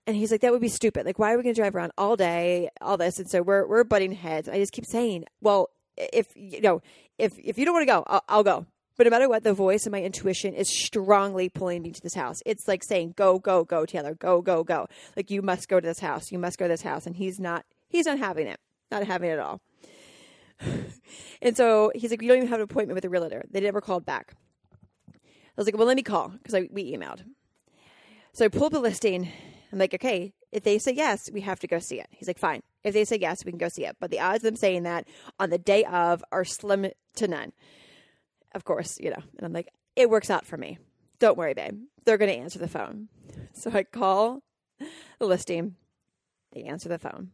[0.06, 1.04] And he's like, that would be stupid.
[1.04, 3.18] Like, why are we going to drive around all day, all this?
[3.18, 4.48] And so we're we're butting heads.
[4.48, 6.80] I just keep saying, well, if you know,
[7.18, 8.66] if if you don't want to go, I'll, I'll go.
[9.00, 12.12] But no matter what, the voice and my intuition is strongly pulling me to this
[12.12, 12.42] house.
[12.44, 15.86] It's like saying, "Go, go, go, Taylor, go, go, go." Like you must go to
[15.86, 16.30] this house.
[16.30, 17.64] You must go to this house, and he's not.
[17.88, 18.60] He's not having it.
[18.90, 19.62] Not having it at all.
[21.40, 23.80] and so he's like, "You don't even have an appointment with a realtor." They never
[23.80, 24.34] called back.
[25.14, 25.16] I
[25.56, 27.24] was like, "Well, let me call," because we emailed.
[28.34, 29.32] So I pull up the listing.
[29.72, 32.38] I'm like, "Okay, if they say yes, we have to go see it." He's like,
[32.38, 32.64] "Fine.
[32.84, 34.82] If they say yes, we can go see it." But the odds of them saying
[34.82, 35.08] that
[35.38, 37.54] on the day of are slim to none
[38.54, 40.78] of course, you know, and I'm like, it works out for me.
[41.18, 41.78] Don't worry, babe.
[42.04, 43.08] They're going to answer the phone.
[43.52, 44.42] So I call
[45.18, 45.74] the listing.
[46.52, 47.30] They answer the phone.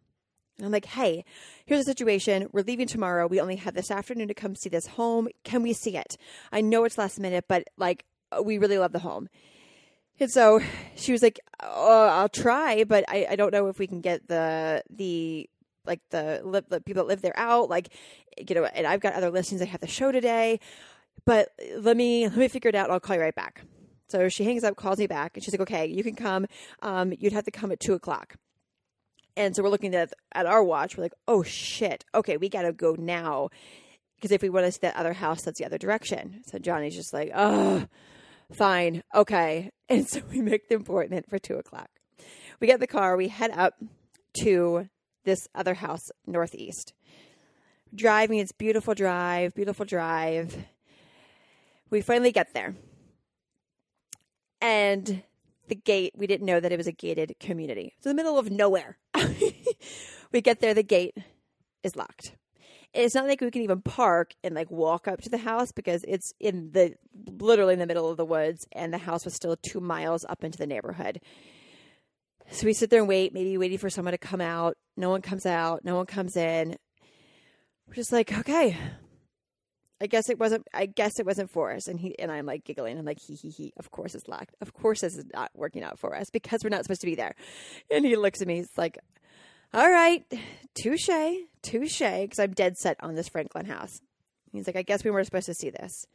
[0.57, 1.24] And I'm like, hey,
[1.66, 2.48] here's the situation.
[2.52, 3.26] We're leaving tomorrow.
[3.26, 5.29] We only have this afternoon to come see this home.
[5.44, 6.16] Can we see it?
[6.52, 9.29] I know it's last minute, but like, uh, we really love the home.
[10.18, 10.61] And so
[10.96, 14.26] she was like, oh, I'll try, but I, I don't know if we can get
[14.29, 15.48] the, the,
[15.85, 17.68] like the, the people that live there out.
[17.68, 17.92] Like,
[18.38, 19.61] you know, and I've got other listings.
[19.61, 20.61] I have the show today
[21.24, 22.90] but let me let me figure it out.
[22.90, 23.62] I'll call you right back.
[24.09, 26.46] So she hangs up, calls me back, and she's like, "Okay, you can come.
[26.83, 28.37] Um, you'd have to come at two o'clock."
[29.37, 30.96] And so we're looking at at our watch.
[30.96, 32.04] We're like, "Oh shit!
[32.14, 33.48] Okay, we gotta go now."
[34.17, 36.42] Because if we want to see that other house, that's the other direction.
[36.46, 37.87] So Johnny's just like, "Oh,
[38.52, 41.88] fine, okay." And so we make the appointment for two o'clock.
[42.58, 43.17] We get the car.
[43.17, 43.75] We head up
[44.40, 44.88] to
[45.25, 46.92] this other house northeast.
[47.94, 50.67] Driving, it's beautiful drive, beautiful drive
[51.90, 52.74] we finally get there.
[54.60, 55.22] And
[55.68, 57.94] the gate, we didn't know that it was a gated community.
[57.96, 58.98] It's in the middle of nowhere.
[60.32, 61.16] we get there, the gate
[61.82, 62.37] is locked.
[62.94, 66.04] It's not like we can even park and like walk up to the house because
[66.08, 66.94] it's in the
[67.38, 70.42] literally in the middle of the woods and the house was still two miles up
[70.44, 71.20] into the neighborhood.
[72.50, 74.76] So we sit there and wait, maybe waiting for someone to come out.
[74.96, 76.76] No one comes out, no one comes in.
[77.87, 78.76] We're just like, okay,
[80.01, 80.67] I guess it wasn't.
[80.75, 81.88] I guess it wasn't for us.
[81.88, 82.99] And he and I'm like giggling.
[82.99, 83.73] I'm like, he he he.
[83.77, 84.55] Of course it's locked.
[84.61, 87.15] Of course this is not working out for us because we're not supposed to be
[87.15, 87.35] there.
[87.90, 88.57] And he looks at me.
[88.57, 88.99] He's like,
[89.73, 90.25] all right,
[90.75, 91.09] touche,
[91.63, 91.99] touche.
[91.99, 94.01] Because I'm dead set on this Franklin house.
[94.53, 96.07] He's like, I guess we weren't supposed to see this.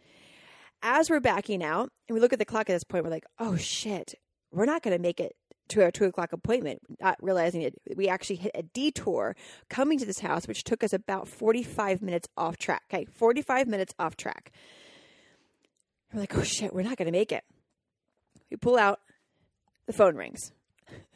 [0.84, 3.26] As we're backing out, and we look at the clock at this point, we're like,
[3.40, 4.16] oh shit,
[4.52, 5.36] we're not going to make it
[5.72, 9.36] to our two o'clock appointment, not realizing it, we actually hit a detour
[9.70, 12.84] coming to this house, which took us about 45 minutes off track.
[12.94, 14.52] Okay, 45 minutes off track.
[16.14, 17.44] We're like, oh shit, we're not going to make it.
[18.50, 19.00] We pull out,
[19.88, 20.52] the phone rings.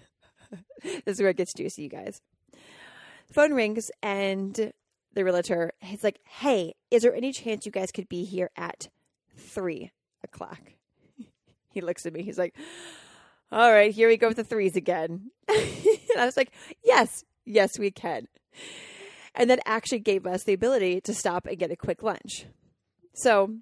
[0.83, 2.21] this is where it gets juicy, you guys.
[2.51, 4.71] The phone rings, and
[5.13, 8.87] the realtor is like, hey, is there any chance you guys could be here at
[9.35, 9.91] three
[10.23, 10.61] o'clock?
[11.69, 12.55] he looks at me, he's like,
[13.55, 15.31] all right, here we go with the threes again.
[15.47, 16.51] and I was like,
[16.83, 18.27] yes, yes, we can.
[19.33, 22.47] And that actually gave us the ability to stop and get a quick lunch.
[23.13, 23.55] So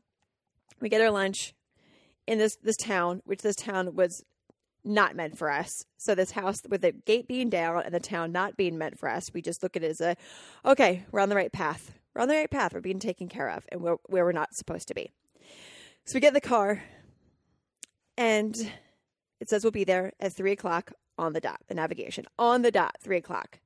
[0.81, 1.53] we get our lunch
[2.25, 4.23] in this, this town, which this town was
[4.83, 5.85] not meant for us.
[5.97, 9.07] So this house with the gate being down and the town not being meant for
[9.07, 10.15] us, we just look at it as a,
[10.65, 11.91] okay, we're on the right path.
[12.15, 12.73] We're on the right path.
[12.73, 15.11] We're being taken care of and where we're not supposed to be.
[16.05, 16.81] So we get in the car
[18.17, 18.55] and
[19.43, 22.71] it says we'll be there at three o'clock on the dot, the navigation on the
[22.71, 23.59] dot, three o'clock.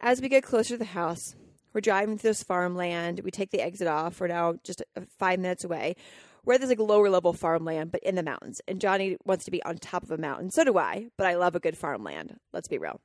[0.00, 1.34] As we get closer to the house,
[1.72, 3.20] we're driving through this farmland.
[3.24, 4.20] We take the exit off.
[4.20, 5.96] We're now just uh, five minutes away.
[6.44, 8.60] We're at this like lower level farmland, but in the mountains.
[8.68, 10.52] And Johnny wants to be on top of a mountain.
[10.52, 12.38] So do I, but I love a good farmland.
[12.52, 13.00] Let's be real.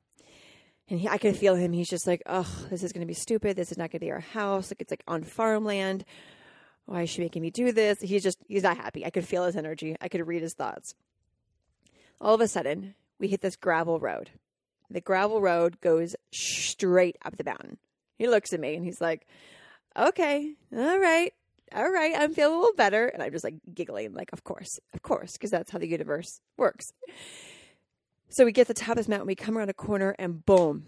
[0.88, 1.72] And he, I can feel him.
[1.72, 3.56] He's just like, oh, this is going to be stupid.
[3.56, 4.70] This is not going to be our house.
[4.70, 6.04] Like it's like on farmland.
[6.84, 8.00] Why is she making me do this?
[8.00, 9.04] He's just, he's not happy.
[9.04, 9.96] I could feel his energy.
[10.00, 10.94] I could read his thoughts
[12.20, 14.30] all of a sudden, we hit this gravel road.
[14.90, 17.78] The gravel road goes straight up the mountain.
[18.18, 19.26] He looks at me and he's like,
[19.96, 21.32] okay, all right,
[21.74, 23.06] all right, I'm feeling a little better.
[23.06, 26.40] And I'm just like giggling, like, of course, of course, because that's how the universe
[26.56, 26.92] works.
[28.28, 30.44] So we get to the top of this mountain, we come around a corner, and
[30.44, 30.86] boom,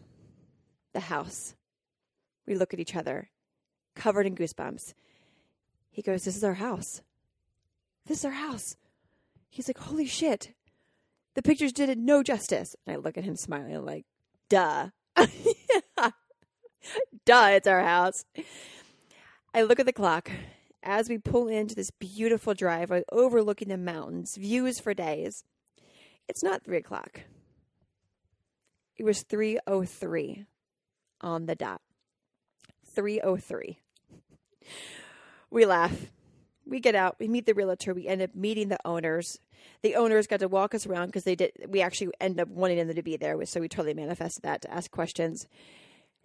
[0.93, 1.55] the house.
[2.47, 3.31] We look at each other,
[3.95, 4.95] covered in goosebumps.
[5.91, 7.03] He goes, This is our house.
[8.07, 8.77] This is our house.
[9.51, 10.55] He's like, Holy shit.
[11.39, 12.75] The pictures did it no justice.
[12.85, 14.07] And I look at him smiling, like,
[14.49, 14.89] duh.
[15.17, 16.11] duh,
[17.53, 18.25] it's our house.
[19.55, 20.33] I look at the clock
[20.83, 25.45] as we pull into this beautiful driveway overlooking the mountains, views for days.
[26.27, 27.21] It's not three o'clock.
[28.97, 30.45] It was 303
[31.21, 31.83] on the dot.
[32.85, 33.79] 303.
[35.53, 36.11] We laugh.
[36.69, 39.39] We get out, we meet the realtor, we end up meeting the owners
[39.83, 41.53] the owners got to walk us around because they did.
[41.69, 44.73] We actually end up wanting them to be there, so we totally manifested that to
[44.73, 45.47] ask questions.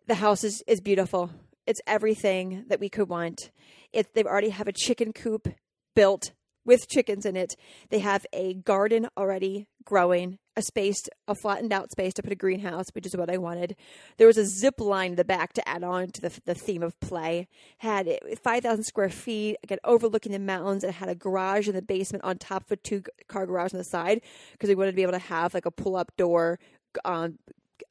[0.08, 1.30] The house is is beautiful.
[1.66, 3.52] It's everything that we could want.
[3.92, 5.48] It they already have a chicken coop
[5.96, 6.32] built
[6.66, 7.56] with chickens in it.
[7.90, 12.36] They have a garden already growing, a space, a flattened out space to put a
[12.36, 13.76] greenhouse, which is what I wanted.
[14.18, 16.84] There was a zip line in the back to add on to the, the theme
[16.84, 17.48] of play.
[17.80, 18.10] Had
[18.42, 20.84] 5,000 square feet, again, overlooking the mountains.
[20.84, 23.78] It had a garage in the basement on top of a two car garage on
[23.78, 24.22] the side
[24.54, 26.60] because we wanted to be able to have like a pull up door
[27.06, 27.40] um,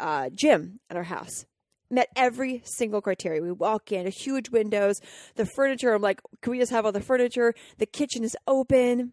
[0.00, 1.44] uh, gym at our house
[1.92, 3.42] met every single criteria.
[3.42, 5.00] We walk in, huge windows,
[5.36, 5.92] the furniture.
[5.92, 7.54] I'm like, can we just have all the furniture?
[7.78, 9.12] The kitchen is open.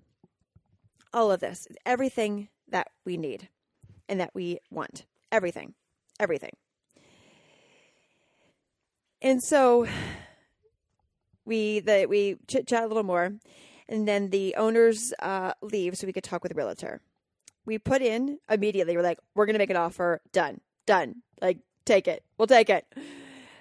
[1.13, 3.49] All of this, everything that we need
[4.07, 5.05] and that we want.
[5.31, 5.73] Everything,
[6.19, 6.51] everything.
[9.21, 9.85] And so
[11.45, 13.33] we the we chit chat a little more,
[13.89, 17.01] and then the owners uh, leave so we could talk with the realtor.
[17.65, 18.95] We put in immediately.
[18.95, 20.21] We're like, we're gonna make an offer.
[20.31, 21.15] Done, done.
[21.41, 21.57] Like
[21.89, 22.23] take it.
[22.37, 22.85] We'll take it.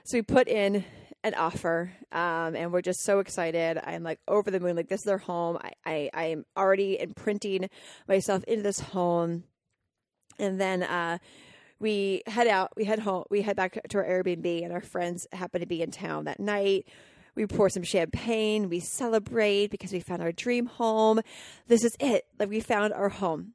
[0.04, 0.84] So we put in
[1.24, 3.80] an offer, um, and we're just so excited.
[3.82, 4.76] I'm like over the moon.
[4.76, 5.58] Like this is our home.
[5.62, 7.68] I, I, I am already imprinting
[8.06, 9.44] myself into this home,
[10.38, 11.18] and then uh,
[11.80, 12.72] we head out.
[12.76, 13.24] We head home.
[13.30, 16.38] We head back to our Airbnb, and our friends happen to be in town that
[16.38, 16.86] night.
[17.34, 18.68] We pour some champagne.
[18.68, 21.20] We celebrate because we found our dream home.
[21.66, 22.26] This is it.
[22.38, 23.54] Like we found our home.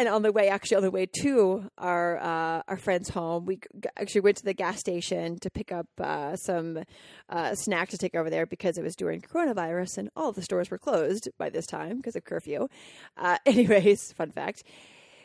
[0.00, 3.60] And on the way, actually on the way to our uh, our friend's home, we
[3.98, 6.78] actually went to the gas station to pick up uh, some
[7.28, 10.70] uh, snacks to take over there because it was during coronavirus and all the stores
[10.70, 12.66] were closed by this time because of curfew.
[13.18, 14.62] Uh, anyways, fun fact.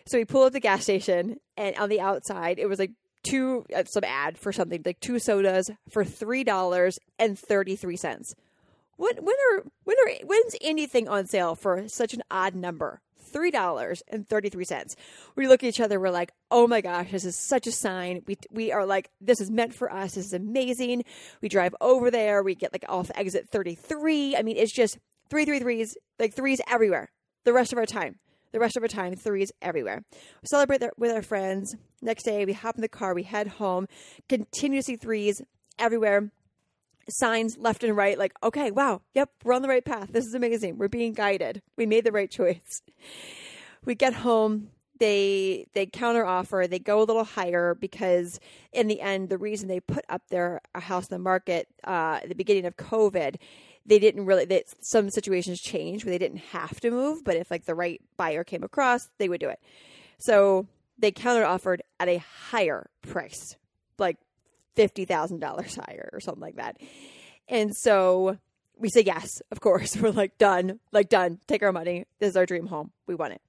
[0.08, 2.92] So we pulled up the gas station, and on the outside, it was like
[3.24, 7.96] two uh, some ad for something like two sodas for three dollars and thirty three
[7.96, 8.36] cents.
[8.98, 13.00] When when are when are when's anything on sale for such an odd number?
[13.32, 14.96] Three dollars and thirty three cents.
[15.36, 16.00] We look at each other.
[16.00, 19.42] We're like, "Oh my gosh, this is such a sign." We we are like, "This
[19.42, 20.16] is meant for us.
[20.16, 21.04] This is amazing."
[21.42, 22.44] We drive over there.
[22.44, 24.36] We get like off exit thirty three.
[24.36, 24.98] I mean, it's just
[25.30, 27.10] three three threes, like threes everywhere.
[27.44, 28.20] The rest of our time,
[28.52, 30.04] the rest of our time, threes everywhere.
[30.12, 31.76] We celebrate with our friends.
[32.02, 33.14] Next day, we hop in the car.
[33.14, 33.88] We head home.
[34.30, 35.42] Continuously threes
[35.78, 36.32] everywhere
[37.10, 40.10] signs left and right like okay wow yep we're on the right path.
[40.12, 40.78] This is amazing.
[40.78, 41.62] We're being guided.
[41.78, 42.82] We made the right choice.
[43.84, 44.70] We get home.
[44.98, 48.40] They they counter offer they go a little higher because
[48.72, 52.30] in the end the reason they put up their house in the market uh, at
[52.30, 53.36] the beginning of covid
[53.86, 57.52] they didn't really they, some situations changed where they didn't have to move but if
[57.52, 59.60] like the right buyer came across they would do it.
[60.18, 60.66] So
[60.98, 63.58] they counter offered at a higher price.
[63.98, 64.18] Like
[64.76, 66.78] $50,000 higher or something like that.
[67.48, 68.38] And so
[68.78, 69.96] we say yes, of course.
[70.02, 71.40] We're like, done, like, done.
[71.48, 72.06] Take our money.
[72.20, 72.92] This is our dream home.
[73.08, 73.42] We want it.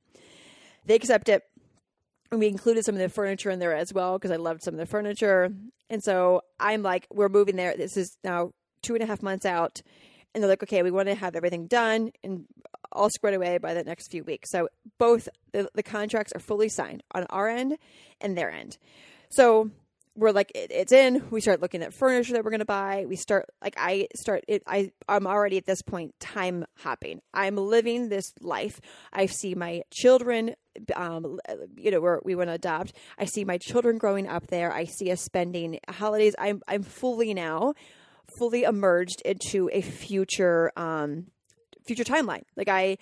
[0.84, 1.42] They accept it.
[2.30, 4.74] And we included some of the furniture in there as well because I loved some
[4.74, 5.52] of the furniture.
[5.88, 7.76] And so I'm like, we're moving there.
[7.76, 8.52] This is now
[8.82, 9.80] two and a half months out.
[10.34, 12.46] And they're like, okay, we want to have everything done and
[12.92, 14.50] all squared away by the next few weeks.
[14.50, 14.68] So
[14.98, 17.78] both the, the contracts are fully signed on our end
[18.20, 18.76] and their end.
[19.30, 19.70] So
[20.16, 21.24] we're like it, it's in.
[21.30, 23.04] We start looking at furniture that we're going to buy.
[23.06, 27.20] We start like i start it i i'm already at this point time hopping.
[27.34, 28.80] I'm living this life.
[29.12, 30.54] I see my children
[30.94, 31.38] um
[31.76, 32.94] you know where we want to adopt.
[33.18, 34.72] I see my children growing up there.
[34.72, 36.34] I see us spending holidays.
[36.38, 37.74] I'm i'm fully now
[38.38, 41.26] fully emerged into a future um
[41.86, 42.42] future timeline.
[42.56, 42.96] Like i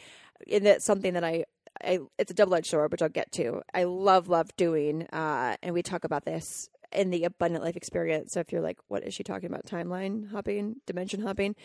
[0.51, 1.45] and that's something that i
[1.83, 3.63] I, it's a double edged sword, which I'll get to.
[3.75, 8.33] I love, love doing, uh, and we talk about this in the abundant life experience.
[8.33, 9.67] So if you're like, what is she talking about?
[9.67, 11.57] Timeline hopping, dimension hopping.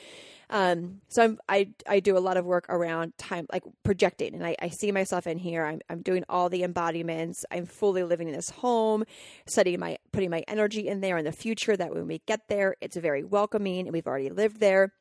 [0.49, 4.45] Um, so I'm, I, I do a lot of work around time, like projecting, and
[4.45, 5.63] I, I see myself in here.
[5.65, 7.45] I'm, I'm doing all the embodiments.
[7.51, 9.03] I'm fully living in this home,
[9.45, 12.75] setting my, putting my energy in there in the future that when we get there,
[12.81, 14.93] it's very welcoming and we've already lived there.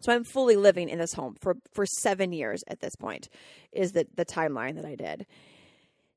[0.00, 3.28] So I'm fully living in this home for, for seven years at this point
[3.72, 5.26] is the, the timeline that I did.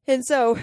[0.08, 0.58] And so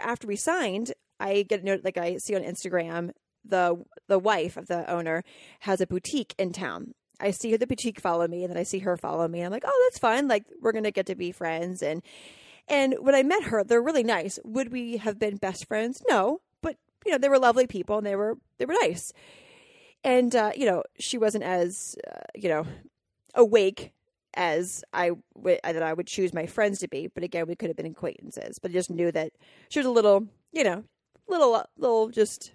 [0.00, 3.12] after we signed, I get a note like I see on Instagram
[3.44, 5.24] the the wife of the owner
[5.60, 6.94] has a boutique in town.
[7.20, 9.42] I see the boutique follow me, and then I see her follow me.
[9.42, 10.28] I'm like, oh, that's fine.
[10.28, 11.82] Like we're gonna get to be friends.
[11.82, 12.02] And
[12.68, 14.38] and when I met her, they're really nice.
[14.44, 16.02] Would we have been best friends?
[16.08, 19.12] No, but you know they were lovely people, and they were they were nice.
[20.04, 22.66] And uh, you know she wasn't as uh, you know
[23.34, 23.92] awake
[24.34, 27.08] as I would that I would choose my friends to be.
[27.08, 28.58] But again, we could have been acquaintances.
[28.58, 29.32] But I just knew that
[29.68, 30.84] she was a little, you know,
[31.28, 32.52] little, little, just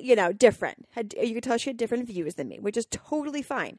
[0.00, 0.86] you know, different.
[0.92, 3.78] Had you could tell she had different views than me, which is totally fine.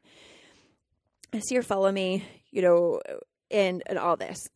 [1.32, 3.00] I see her follow me, you know,
[3.50, 4.48] and and all this.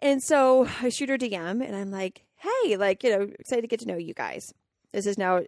[0.00, 3.68] And so I shoot her DM and I'm like, hey, like, you know, excited to
[3.68, 4.52] get to know you guys.
[4.92, 5.40] This is now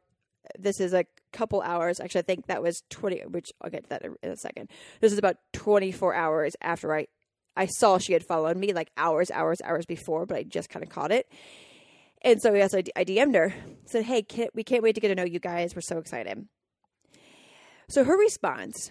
[0.58, 2.00] this is a couple hours.
[2.00, 4.70] Actually, I think that was 20, which I'll get to that in a second.
[5.00, 7.08] This is about 24 hours after I,
[7.56, 10.84] I saw she had followed me, like hours, hours, hours before, but I just kind
[10.84, 11.28] of caught it.
[12.22, 13.54] And so yes, I, DM'd her,
[13.84, 15.74] said, "Hey, can't, we can't wait to get to know you guys.
[15.74, 16.46] We're so excited."
[17.88, 18.90] So her response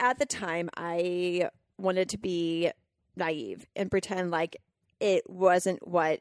[0.00, 2.70] at the time, I wanted to be
[3.16, 4.56] naive and pretend like
[5.00, 6.20] it wasn't what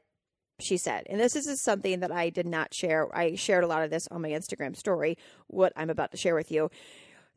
[0.62, 1.06] she said.
[1.10, 3.14] And this is something that I did not share.
[3.16, 5.18] I shared a lot of this on my Instagram story,
[5.48, 6.70] what I'm about to share with you.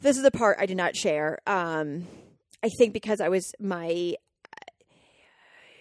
[0.01, 1.38] This is the part I did not share.
[1.47, 2.07] Um,
[2.62, 4.14] I think because I was my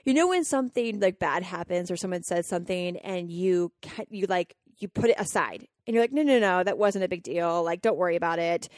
[0.05, 3.71] you know when something like bad happens or someone says something and you
[4.09, 7.09] you like you put it aside and you're like no no no that wasn't a
[7.09, 7.63] big deal.
[7.63, 8.69] Like don't worry about it.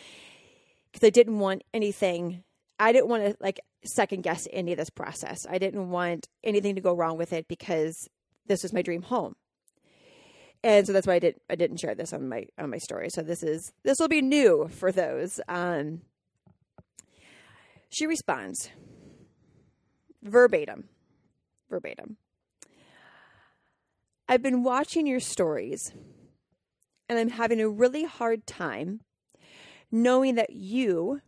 [0.91, 2.43] Because I didn't want anything
[2.79, 5.45] I didn't want to like second guess any of this process.
[5.49, 8.07] I didn't want anything to go wrong with it because
[8.45, 9.35] this was my dream home.
[10.63, 13.09] And so that's why I didn't I didn't share this on my on my story.
[13.09, 15.41] So this is this will be new for those.
[15.49, 16.01] Um
[17.89, 18.69] she responds
[20.23, 20.89] verbatim
[21.69, 22.17] verbatim.
[24.27, 25.93] I've been watching your stories
[27.09, 29.01] and I'm having a really hard time
[29.91, 31.21] knowing that you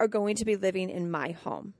[0.00, 1.74] are going to be living in my home.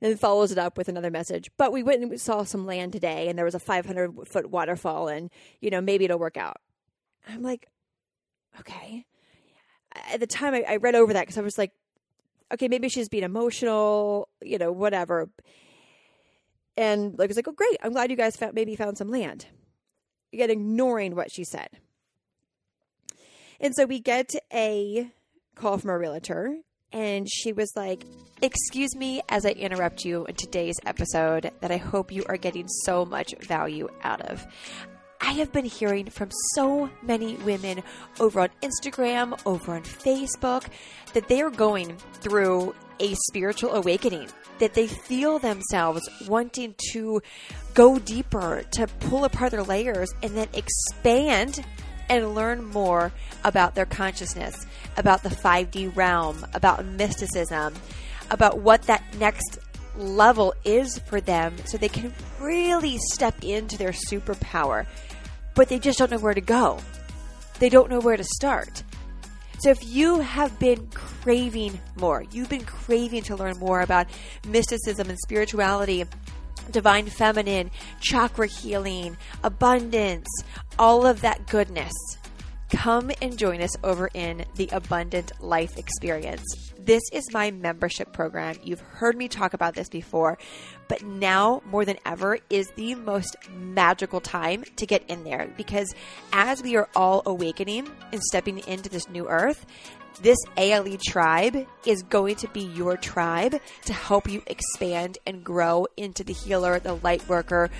[0.00, 1.50] then follows it up with another message.
[1.56, 4.50] But we went and we saw some land today, and there was a 500 foot
[4.50, 5.30] waterfall, and
[5.60, 6.58] you know maybe it'll work out.
[7.28, 7.66] I'm like,
[8.60, 9.04] okay.
[10.12, 11.72] At the time, I, I read over that because I was like,
[12.52, 15.28] okay, maybe she's being emotional, you know, whatever.
[16.76, 17.76] And like, was like, oh, great.
[17.82, 19.46] I'm glad you guys found, maybe found some land.
[20.32, 21.68] Again, ignoring what she said.
[23.60, 25.10] And so we get a
[25.56, 26.58] call from a realtor,
[26.92, 28.04] and she was like,
[28.40, 32.68] Excuse me as I interrupt you in today's episode that I hope you are getting
[32.68, 34.46] so much value out of.
[35.20, 37.82] I have been hearing from so many women
[38.20, 40.64] over on Instagram, over on Facebook,
[41.12, 47.20] that they are going through a spiritual awakening, that they feel themselves wanting to
[47.74, 51.64] go deeper, to pull apart their layers, and then expand
[52.08, 53.12] and learn more
[53.44, 54.66] about their consciousness,
[54.96, 57.74] about the 5D realm, about mysticism,
[58.30, 59.58] about what that next
[59.96, 64.86] level is for them so they can really step into their superpower,
[65.58, 66.78] but they just don't know where to go.
[67.58, 68.84] They don't know where to start.
[69.58, 74.06] So if you have been craving more, you've been craving to learn more about
[74.46, 76.04] mysticism and spirituality,
[76.70, 80.28] divine feminine, chakra healing, abundance,
[80.78, 81.92] all of that goodness,
[82.70, 86.44] come and join us over in the Abundant Life Experience.
[86.78, 88.54] This is my membership program.
[88.62, 90.38] You've heard me talk about this before,
[90.88, 95.94] but now more than ever is the most magical time to get in there because
[96.32, 99.66] as we are all awakening and stepping into this new earth,
[100.22, 105.86] this ALE tribe is going to be your tribe to help you expand and grow
[105.96, 107.70] into the healer, the light worker,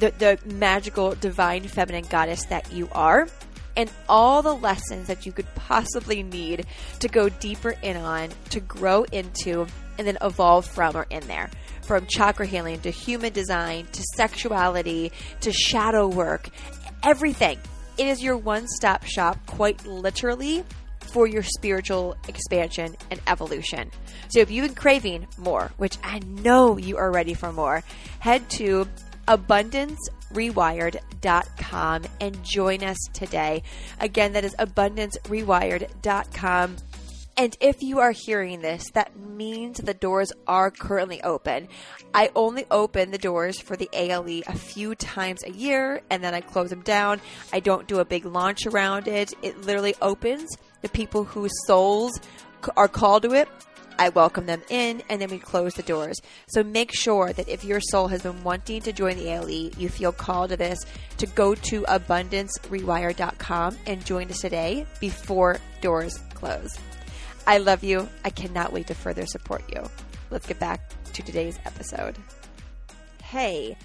[0.00, 3.28] the, the magical divine feminine goddess that you are
[3.76, 6.66] and all the lessons that you could possibly need
[6.98, 9.66] to go deeper in on, to grow into,
[9.98, 11.50] and then evolve from are in there.
[11.86, 16.50] From chakra healing to human design to sexuality to shadow work,
[17.04, 17.60] everything.
[17.96, 20.64] It is your one stop shop, quite literally,
[20.98, 23.92] for your spiritual expansion and evolution.
[24.28, 27.84] So if you've been craving more, which I know you are ready for more,
[28.18, 28.88] head to
[29.28, 33.62] abundancerewired.com and join us today.
[34.00, 36.76] Again, that is abundancerewired.com.
[37.38, 41.68] And if you are hearing this, that means the doors are currently open.
[42.14, 46.32] I only open the doors for the ALE a few times a year and then
[46.32, 47.20] I close them down.
[47.52, 49.34] I don't do a big launch around it.
[49.42, 50.48] It literally opens
[50.80, 52.18] the people whose souls
[52.76, 53.48] are called to it
[53.98, 56.20] I welcome them in, and then we close the doors.
[56.48, 59.88] So make sure that if your soul has been wanting to join the ALE, you
[59.88, 60.78] feel called to this,
[61.18, 66.78] to go to abundancerewire.com and join us today before doors close.
[67.48, 68.08] I love you.
[68.24, 69.82] I cannot wait to further support you.
[70.30, 70.80] Let's get back
[71.12, 72.16] to today's episode.
[73.22, 73.76] Hey,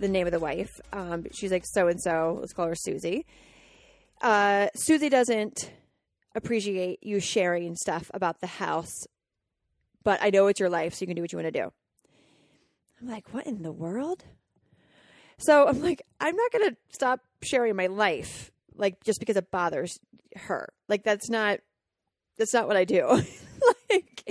[0.00, 0.80] the name of the wife.
[0.92, 2.38] Um, she's like so and so.
[2.40, 3.24] Let's call her Susie.
[4.20, 5.72] Uh, Susie doesn't
[6.34, 9.06] appreciate you sharing stuff about the house,
[10.02, 11.72] but I know it's your life, so you can do what you want to do.
[13.00, 14.24] I'm like, what in the world?
[15.38, 19.50] So I'm like, I'm not going to stop sharing my life, like just because it
[19.50, 19.98] bothers
[20.36, 20.68] her.
[20.88, 21.60] Like that's not,
[22.40, 23.06] that's not what I do.
[23.90, 24.24] like,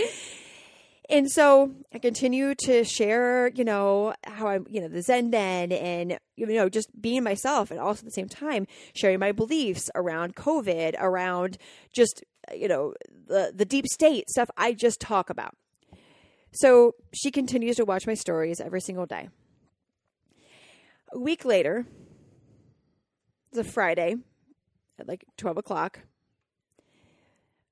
[1.10, 5.72] and so I continue to share, you know, how I'm, you know, the Zen den
[5.72, 9.92] and, you know, just being myself and also at the same time sharing my beliefs
[9.94, 11.60] around COVID, around
[11.94, 12.96] just, you know,
[13.28, 15.56] the, the deep state stuff I just talk about.
[16.52, 19.30] So she continues to watch my stories every single day.
[21.14, 21.86] A week later,
[23.50, 24.16] it's a Friday
[24.98, 26.00] at like 12 o'clock.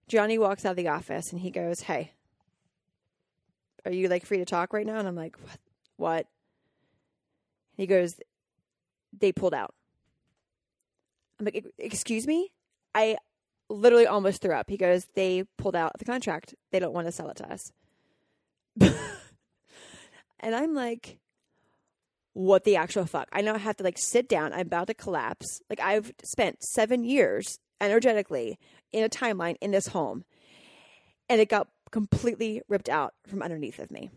[0.07, 2.11] Johnny walks out of the office and he goes, Hey,
[3.87, 4.99] are you like free to talk right now?
[4.99, 5.59] And I'm like, what?
[5.95, 6.27] What?
[7.77, 8.15] He goes,
[9.17, 9.73] they pulled out.
[11.39, 12.51] I'm like, excuse me?
[12.93, 13.17] I
[13.69, 14.69] literally almost threw up.
[14.69, 16.53] He goes, they pulled out the contract.
[16.71, 17.71] They don't want to sell it to us.
[20.39, 21.19] and I'm like,
[22.33, 23.29] what the actual fuck?
[23.31, 24.53] I now have to like sit down.
[24.53, 25.61] I'm about to collapse.
[25.69, 28.59] Like I've spent seven years energetically
[28.91, 30.23] in a timeline in this home.
[31.29, 34.09] And it got completely ripped out from underneath of me.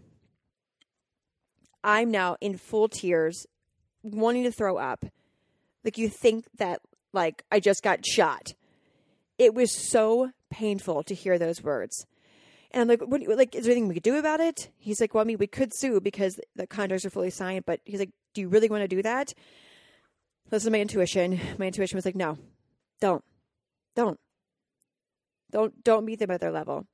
[1.82, 3.46] I'm now in full tears,
[4.02, 5.04] wanting to throw up.
[5.84, 6.80] Like you think that
[7.12, 8.52] like I just got shot.
[9.38, 12.06] It was so painful to hear those words.
[12.72, 14.70] And I'm like, what, like, is there anything we could do about it?
[14.78, 17.80] He's like, well, I mean, we could sue because the contracts are fully signed, but
[17.84, 19.32] he's like, do you really want to do that?
[20.52, 21.40] Listen to my intuition.
[21.58, 22.38] My intuition was like, no,
[23.00, 23.24] don't,
[23.96, 24.20] don't,
[25.50, 26.86] don't, don't meet them at their level.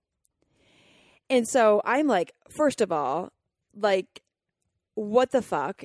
[1.28, 3.32] And so I'm like, first of all,
[3.74, 4.22] like,
[4.94, 5.84] what the fuck?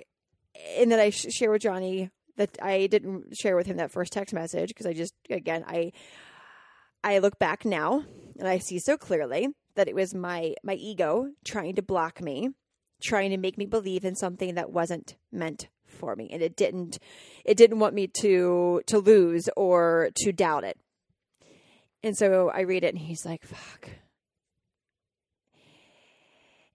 [0.77, 4.13] And then I sh- share with Johnny that I didn't share with him that first
[4.13, 5.91] text message because I just, again, I,
[7.03, 8.05] I look back now
[8.39, 12.49] and I see so clearly that it was my my ego trying to block me,
[13.01, 16.97] trying to make me believe in something that wasn't meant for me and it didn't
[17.43, 20.77] it didn't want me to to lose or to doubt it.
[22.03, 23.89] And so I read it and he's like, "Fuck."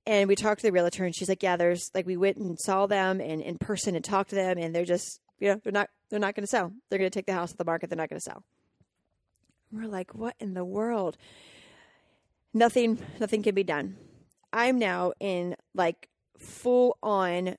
[0.06, 2.58] And we talked to the realtor and she's like, "Yeah, there's like we went and
[2.58, 5.72] saw them and in person and talked to them and they're just, you know, they're
[5.72, 6.72] not they're not going to sell.
[6.88, 7.90] They're going to take the house off the market.
[7.90, 8.44] They're not going to sell."
[9.72, 11.16] We're like, "What in the world?"
[12.56, 13.96] nothing nothing can be done.
[14.52, 16.08] I'm now in like
[16.38, 17.56] full on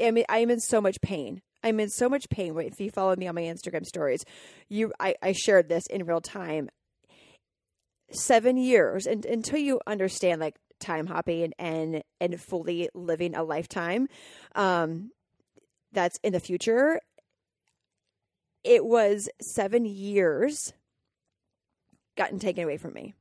[0.00, 1.40] I mean I'm in so much pain.
[1.62, 2.56] I'm in so much pain.
[2.58, 4.24] If you follow me on my Instagram stories,
[4.68, 6.68] you I, I shared this in real time.
[8.10, 14.08] Seven years and until you understand like time hopping and and, fully living a lifetime
[14.54, 15.10] um
[15.92, 17.00] that's in the future.
[18.64, 20.72] It was seven years
[22.16, 23.14] gotten taken away from me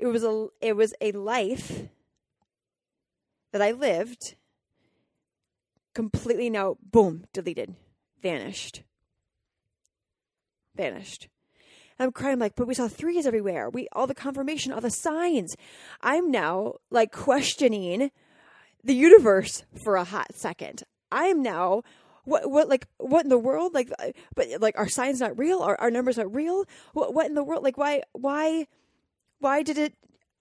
[0.00, 1.82] it was a it was a life
[3.52, 4.34] that I lived
[6.08, 7.74] completely now boom deleted
[8.22, 8.82] vanished.
[10.76, 11.28] Vanished.
[11.98, 13.68] And I'm crying like but we saw threes everywhere.
[13.68, 15.56] We all the confirmation all the signs.
[16.00, 18.10] I'm now like questioning
[18.82, 20.82] the universe for a hot second.
[21.12, 21.82] I'm now
[22.24, 23.74] what what like what in the world?
[23.74, 23.90] Like
[24.34, 25.60] but like our signs not real?
[25.60, 26.64] Are our numbers not real?
[26.94, 27.62] What what in the world?
[27.62, 28.66] Like why why
[29.40, 29.94] why did it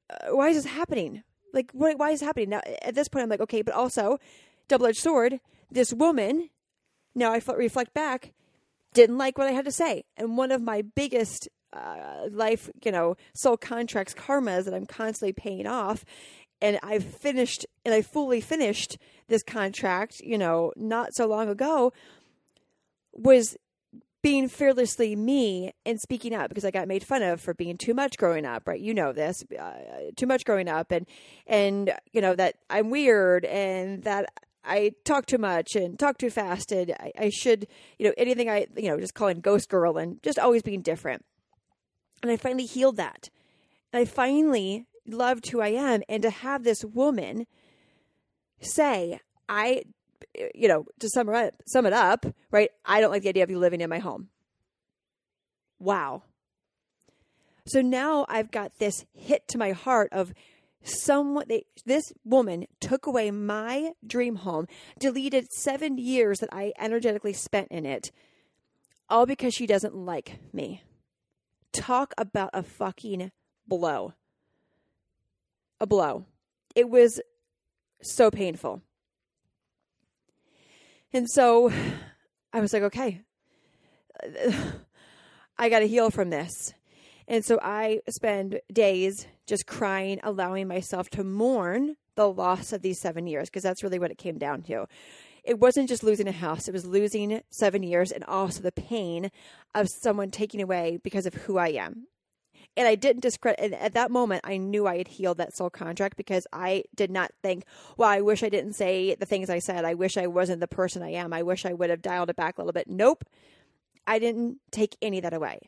[0.10, 1.24] uh, why is this happening?
[1.54, 2.50] Like why, why is it happening?
[2.50, 4.20] Now at this point i'm like okay but also
[4.70, 5.40] double-edged sword
[5.70, 6.50] this woman
[7.14, 8.32] now i reflect back
[8.94, 12.92] didn't like what i had to say and one of my biggest uh, life you
[12.92, 16.06] know soul contracts karmas that i'm constantly paying off
[16.62, 18.98] and i've finished and i fully finished
[19.28, 21.92] this contract you know not so long ago
[23.14, 23.58] was
[24.22, 27.94] being fearlessly me and speaking up because I got made fun of for being too
[27.94, 28.80] much growing up, right?
[28.80, 29.74] You know this, uh,
[30.18, 31.06] too much growing up, and
[31.48, 34.30] and you know that I'm weird and that
[34.64, 38.50] I talk too much and talk too fast, and I, I should, you know, anything
[38.50, 41.26] I, you know, just calling ghost girl and just always being different.
[42.22, 43.30] And I finally healed that.
[43.94, 47.48] And I finally loved who I am, and to have this woman
[48.62, 49.84] say, I
[50.56, 52.70] you know, to sum it up, sum it up, right?
[52.86, 54.30] I don't like the idea of you living in my home.
[55.80, 56.24] Wow.
[57.66, 60.34] So now I've got this hit to my heart of
[60.84, 64.68] someone they, this woman took away my dream home,
[65.00, 68.12] deleted 7 years that I energetically spent in it
[69.10, 70.84] all because she doesn't like me.
[71.74, 73.32] Talk about a fucking
[73.68, 74.14] blow.
[75.80, 76.26] A blow.
[76.76, 77.20] It was
[78.02, 78.82] so painful.
[81.12, 81.72] And so
[82.54, 83.22] I was like, okay,
[85.58, 86.52] I got to heal from this.
[87.28, 93.02] And so I spend days just crying, allowing myself to mourn the loss of these
[93.02, 94.88] seven years, because that's really what it came down to.
[95.44, 99.32] It wasn't just losing a house, it was losing seven years and also the pain
[99.74, 102.08] of someone taking away because of who I am
[102.80, 103.60] and I didn't discredit.
[103.60, 107.12] and at that moment, I knew I had healed that soul contract because I did
[107.12, 107.66] not think,
[107.98, 109.86] "Well, I wish I didn't say the things I said.
[109.86, 111.34] I wish I wasn't the person I am.
[111.34, 113.26] I wish I would have dialed it back a little bit." Nope,
[114.08, 115.60] I didn't take any of that away.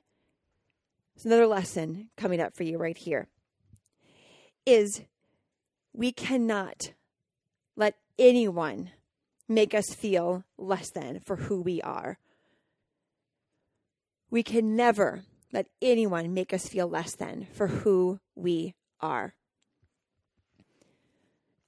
[1.15, 3.27] It's another lesson coming up for you right here.
[4.65, 5.01] Is
[5.93, 6.93] we cannot
[7.75, 8.91] let anyone
[9.47, 12.17] make us feel less than for who we are.
[14.29, 19.33] We can never let anyone make us feel less than for who we are.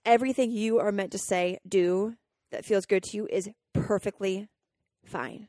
[0.05, 2.15] Everything you are meant to say, do
[2.51, 4.47] that feels good to you is perfectly
[5.05, 5.47] fine.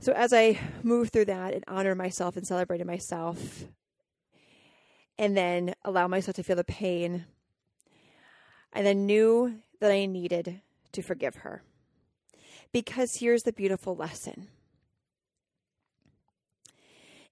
[0.00, 3.64] So, as I move through that and honor myself and celebrate myself,
[5.20, 7.26] and then allow myself to feel the pain,
[8.72, 10.62] I then knew that I needed
[10.92, 11.62] to forgive her.
[12.72, 14.48] Because here's the beautiful lesson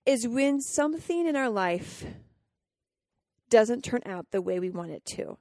[0.04, 2.04] is when something in our life
[3.48, 5.38] doesn't turn out the way we want it to,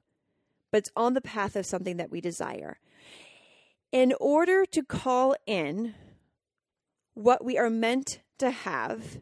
[0.70, 2.78] but it's on the path of something that we desire.
[3.92, 5.94] In order to call in
[7.12, 9.20] what we are meant to have,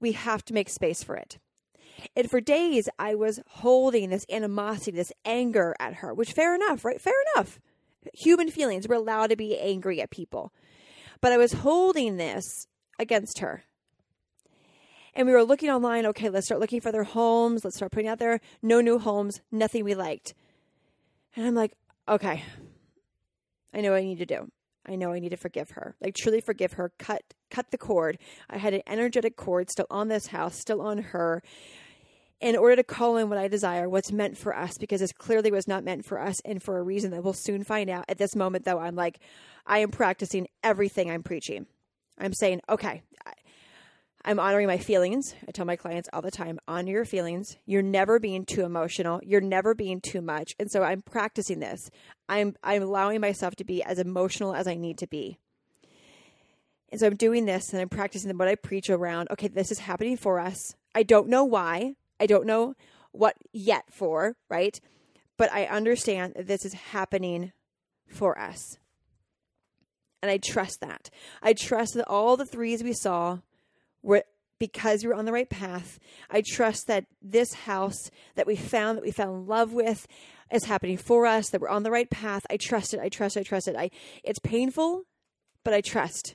[0.00, 1.38] we have to make space for it.
[2.16, 6.84] And for days, I was holding this animosity, this anger at her, which fair enough,
[6.84, 7.00] right?
[7.00, 7.58] Fair enough.
[8.14, 10.52] Human feelings, we're allowed to be angry at people.
[11.20, 12.66] But I was holding this
[12.98, 13.64] against her.
[15.14, 17.64] And we were looking online, okay, let's start looking for their homes.
[17.64, 20.34] Let's start putting out there no new homes, nothing we liked.
[21.34, 21.72] And I'm like,
[22.08, 22.44] okay,
[23.74, 24.48] I know what I need to do.
[24.86, 25.94] I know I need to forgive her.
[26.00, 26.92] Like truly forgive her.
[26.98, 28.18] Cut cut the cord.
[28.48, 31.42] I had an energetic cord still on this house, still on her.
[32.40, 35.50] In order to call in what I desire, what's meant for us, because this clearly
[35.50, 38.04] was not meant for us and for a reason that we'll soon find out.
[38.08, 39.18] At this moment, though, I'm like,
[39.66, 41.66] I am practicing everything I'm preaching.
[42.16, 43.02] I'm saying, okay,
[44.24, 45.34] I'm honoring my feelings.
[45.46, 47.56] I tell my clients all the time honor your feelings.
[47.66, 49.20] You're never being too emotional.
[49.24, 50.54] You're never being too much.
[50.58, 51.90] And so I'm practicing this.
[52.28, 55.38] I'm, I'm allowing myself to be as emotional as I need to be.
[56.90, 59.28] And so I'm doing this and I'm practicing what I preach around.
[59.30, 60.74] Okay, this is happening for us.
[60.94, 61.94] I don't know why.
[62.20, 62.74] I don't know
[63.12, 64.78] what yet for, right?
[65.36, 67.52] But I understand that this is happening
[68.08, 68.78] for us.
[70.20, 71.10] And I trust that.
[71.42, 73.38] I trust that all the threes we saw
[74.02, 74.24] were
[74.58, 76.00] because you're on the right path.
[76.30, 80.06] I trust that this house that we found, that we fell in love with,
[80.50, 82.44] is happening for us, that we're on the right path.
[82.50, 83.00] I trust it.
[83.00, 83.40] I trust it.
[83.40, 83.76] I trust it.
[83.76, 83.90] I
[84.24, 85.04] it's painful,
[85.62, 86.34] but I trust.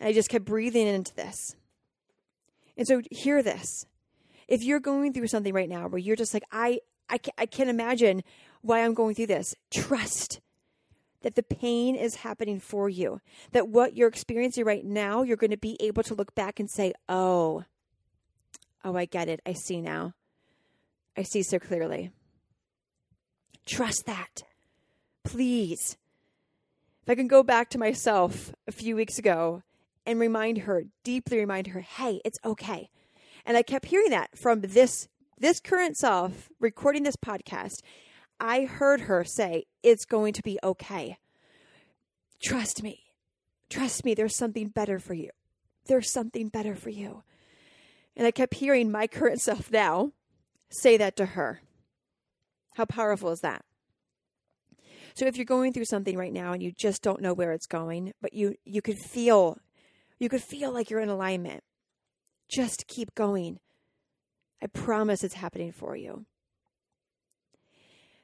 [0.00, 1.56] And I just kept breathing into this.
[2.76, 3.86] And so hear this.
[4.48, 7.70] If you're going through something right now where you're just like, I, I, I can't
[7.70, 8.22] imagine
[8.62, 10.40] why I'm going through this, trust
[11.22, 13.20] that the pain is happening for you.
[13.52, 16.70] That what you're experiencing right now, you're going to be able to look back and
[16.70, 17.64] say, oh,
[18.84, 19.40] oh, I get it.
[19.44, 20.14] I see now.
[21.16, 22.12] I see so clearly.
[23.64, 24.44] Trust that.
[25.24, 25.96] Please.
[27.02, 29.62] If I can go back to myself a few weeks ago
[30.04, 32.90] and remind her, deeply remind her, hey, it's okay.
[33.46, 37.80] And I kept hearing that from this this current self recording this podcast
[38.38, 41.18] I heard her say, It's going to be okay.
[42.42, 43.04] Trust me.
[43.70, 45.30] Trust me, there's something better for you.
[45.86, 47.22] There's something better for you.
[48.14, 50.12] And I kept hearing my current self now
[50.70, 51.62] say that to her.
[52.74, 53.64] How powerful is that?
[55.14, 57.66] So if you're going through something right now and you just don't know where it's
[57.66, 59.58] going, but you you could feel
[60.18, 61.62] you could feel like you're in alignment.
[62.48, 63.58] Just keep going.
[64.62, 66.26] I promise it's happening for you.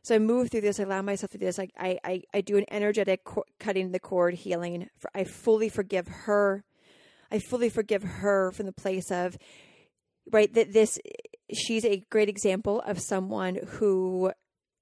[0.03, 0.81] So I move through this.
[0.81, 1.61] I allow myself to do this.
[1.61, 4.89] I, I, I, do an energetic co- cutting the cord healing.
[5.15, 6.65] I fully forgive her.
[7.31, 9.39] I fully forgive her from the place of,
[10.33, 10.99] right, that this,
[11.53, 14.33] she's a great example of someone who,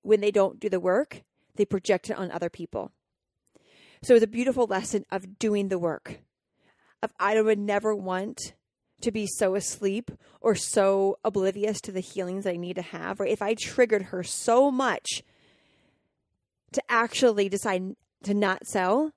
[0.02, 1.22] when they don't do the work,
[1.56, 2.90] they project it on other people.
[4.02, 6.20] So it's a beautiful lesson of doing the work.
[7.02, 8.54] Of I would never want
[9.02, 13.26] to be so asleep or so oblivious to the healings I need to have, or
[13.26, 15.22] if I triggered her so much
[16.72, 19.12] to actually decide to not sell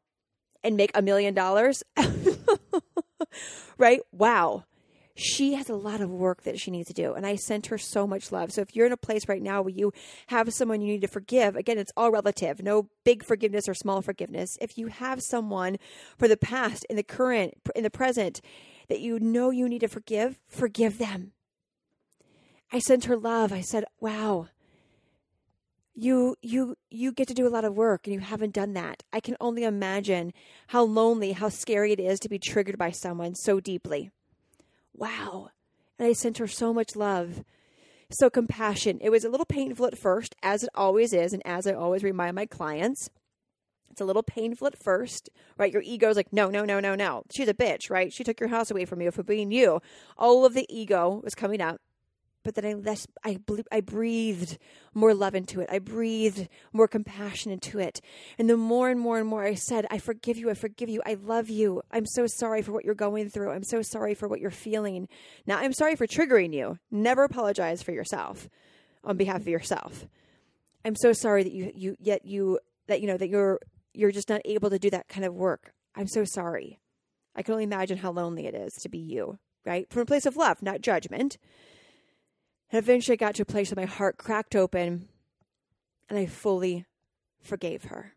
[0.63, 1.83] and make a million dollars,
[3.77, 4.01] right?
[4.11, 4.63] Wow.
[5.15, 7.77] She has a lot of work that she needs to do, and I sent her
[7.77, 8.51] so much love.
[8.51, 9.93] So, if you're in a place right now where you
[10.27, 14.01] have someone you need to forgive, again, it's all relative, no big forgiveness or small
[14.01, 14.57] forgiveness.
[14.59, 15.77] If you have someone
[16.17, 18.41] for the past, in the current, in the present,
[18.87, 21.33] that you know you need to forgive, forgive them.
[22.71, 23.53] I sent her love.
[23.53, 24.47] I said, "Wow.
[25.93, 29.03] You you you get to do a lot of work and you haven't done that.
[29.13, 30.33] I can only imagine
[30.67, 34.09] how lonely, how scary it is to be triggered by someone so deeply."
[34.95, 35.49] Wow.
[35.99, 37.43] And I sent her so much love.
[38.09, 38.99] So compassion.
[39.01, 42.03] It was a little painful at first, as it always is, and as I always
[42.03, 43.09] remind my clients.
[43.93, 45.71] It's a little painful at first, right?
[45.71, 47.21] Your ego's like, no, no, no, no, no.
[47.31, 48.11] She's a bitch, right?
[48.11, 49.81] She took your house away from you for being you.
[50.17, 51.79] All of the ego was coming up.
[52.43, 53.37] But then I less, I,
[53.71, 54.57] I breathed
[54.95, 55.69] more love into it.
[55.71, 58.01] I breathed more compassion into it.
[58.39, 61.03] And the more and more and more I said, I forgive you, I forgive you,
[61.05, 61.83] I love you.
[61.91, 63.51] I'm so sorry for what you're going through.
[63.51, 65.07] I'm so sorry for what you're feeling.
[65.45, 66.79] Now, I'm sorry for triggering you.
[66.89, 68.49] Never apologize for yourself
[69.03, 70.07] on behalf of yourself.
[70.83, 73.59] I'm so sorry that you, you, yet you, that, you know, that you're
[73.93, 75.73] you're just not able to do that kind of work.
[75.95, 76.79] I'm so sorry.
[77.35, 79.89] I can only imagine how lonely it is to be you, right?
[79.89, 81.37] From a place of love, not judgment.
[82.71, 85.07] And eventually I got to a place where my heart cracked open
[86.09, 86.85] and I fully
[87.41, 88.13] forgave her.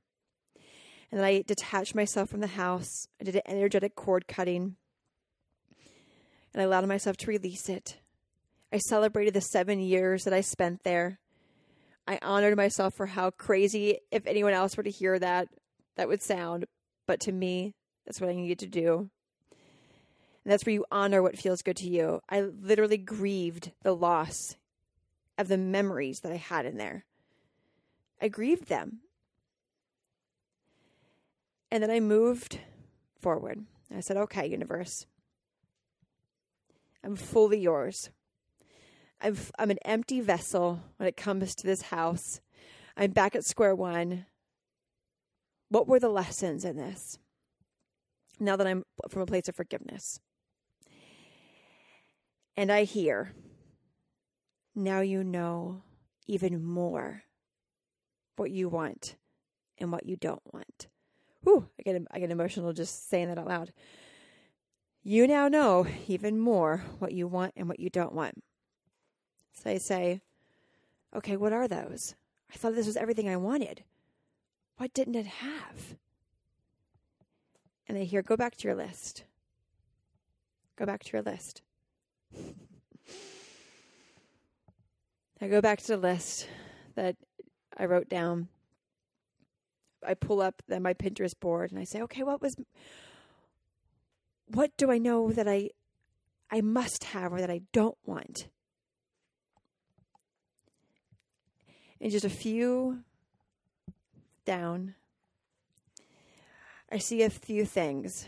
[1.11, 3.07] And then I detached myself from the house.
[3.21, 4.77] I did an energetic cord cutting.
[6.53, 7.99] And I allowed myself to release it.
[8.73, 11.21] I celebrated the seven years that I spent there.
[12.09, 15.49] I honored myself for how crazy, if anyone else were to hear that,
[15.97, 16.67] that would sound,
[17.07, 17.75] but to me,
[18.05, 19.11] that's what I needed to do.
[20.45, 22.21] And that's where you honor what feels good to you.
[22.29, 24.57] I literally grieved the loss
[25.37, 27.05] of the memories that I had in there.
[28.21, 29.01] I grieved them.
[31.71, 32.61] And then I moved
[33.21, 33.65] forward.
[33.95, 35.07] I said, okay, universe,
[37.03, 38.11] I'm fully yours.
[39.21, 42.41] I'm, I'm an empty vessel when it comes to this house.
[42.97, 44.27] I'm back at square one.
[45.69, 47.19] What were the lessons in this?
[48.39, 50.21] Now that I'm from a place of forgiveness.
[52.57, 53.33] And I hear,
[54.75, 55.83] now you know
[56.27, 57.23] even more
[58.37, 59.17] what you want
[59.79, 60.89] and what you don't want.
[61.43, 63.73] Whew, I get, I get emotional just saying that out loud.
[65.03, 68.43] You now know even more what you want and what you don't want.
[69.53, 70.21] So I say,
[71.15, 72.15] okay, what are those?
[72.53, 73.85] I thought this was everything I wanted.
[74.77, 75.97] What didn't it have?
[77.89, 79.25] And I hear, go back to your list.
[80.77, 81.63] Go back to your list.
[85.41, 86.49] I go back to the list
[86.95, 87.17] that
[87.77, 88.49] I wrote down.
[90.07, 92.57] I pull up then my Pinterest board and I say, okay, what was,
[94.47, 95.71] what do I know that I,
[96.51, 98.49] I must have or that I don't want?
[102.01, 103.05] And just a few
[104.47, 104.95] down,
[106.91, 108.27] I see a few things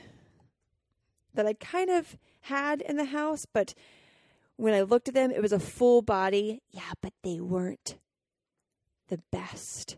[1.32, 3.72] that I kind of had in the house, but
[4.56, 6.60] when I looked at them, it was a full body.
[6.70, 7.96] Yeah, but they weren't
[9.08, 9.96] the best.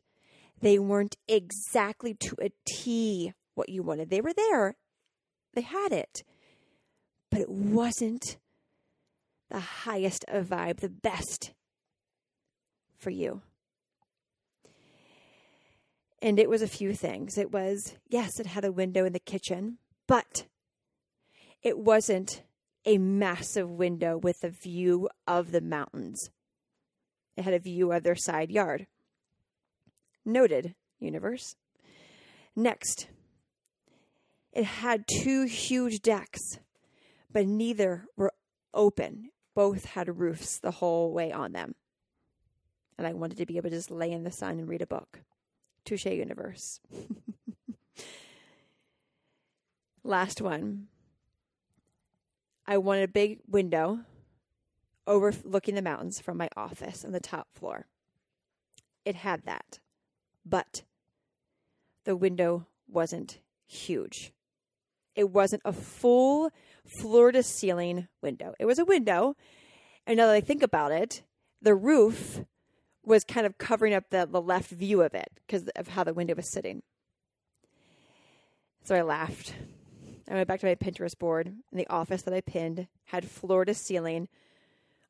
[0.61, 4.11] They weren't exactly to a T what you wanted.
[4.11, 4.77] They were there,
[5.55, 6.23] they had it,
[7.31, 8.37] but it wasn't
[9.51, 11.53] the highest of vibe, the best
[12.97, 13.43] for you.
[16.23, 17.39] And it was a few things.
[17.39, 20.47] It was, yes, it had a window in the kitchen, but
[21.63, 22.43] it wasn't
[22.85, 26.31] a massive window with a view of the mountains.
[27.37, 28.87] It had a view of their side yard.
[30.25, 31.57] Noted, universe.
[32.55, 33.09] Next,
[34.53, 36.59] it had two huge decks,
[37.33, 38.33] but neither were
[38.75, 39.31] open.
[39.55, 41.75] Both had roofs the whole way on them.
[42.99, 44.87] And I wanted to be able to just lay in the sun and read a
[44.87, 45.21] book.
[45.85, 46.81] Touche, universe.
[50.05, 50.89] Last one.
[52.67, 54.01] I wanted a big window
[55.07, 57.87] overlooking the mountains from my office on the top floor.
[59.05, 59.81] It had that,
[60.45, 60.83] but
[62.05, 64.33] the window wasn't huge.
[65.15, 66.51] It wasn't a full
[66.87, 68.55] floor to ceiling window.
[68.59, 69.37] It was a window.
[70.07, 71.23] And now that I think about it,
[71.61, 72.45] the roof
[73.05, 76.15] was kind of covering up the, the left view of it because of how the
[76.15, 76.83] window was sitting.
[78.85, 79.55] So I laughed.
[80.29, 83.65] I went back to my Pinterest board, and the office that I pinned had floor
[83.65, 84.29] to ceiling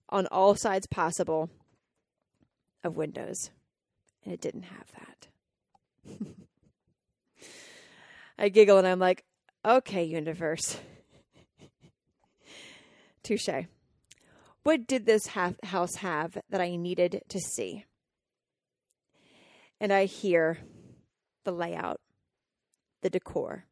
[0.09, 1.51] on all sides possible
[2.82, 3.51] of windows,
[4.24, 5.28] and it didn't have that.
[8.38, 9.24] I giggle and I'm like,
[9.64, 10.78] okay, universe.
[13.22, 13.66] Touche.
[14.62, 17.84] What did this house have that I needed to see?
[19.80, 20.58] And I hear
[21.44, 22.00] the layout,
[23.02, 23.64] the decor,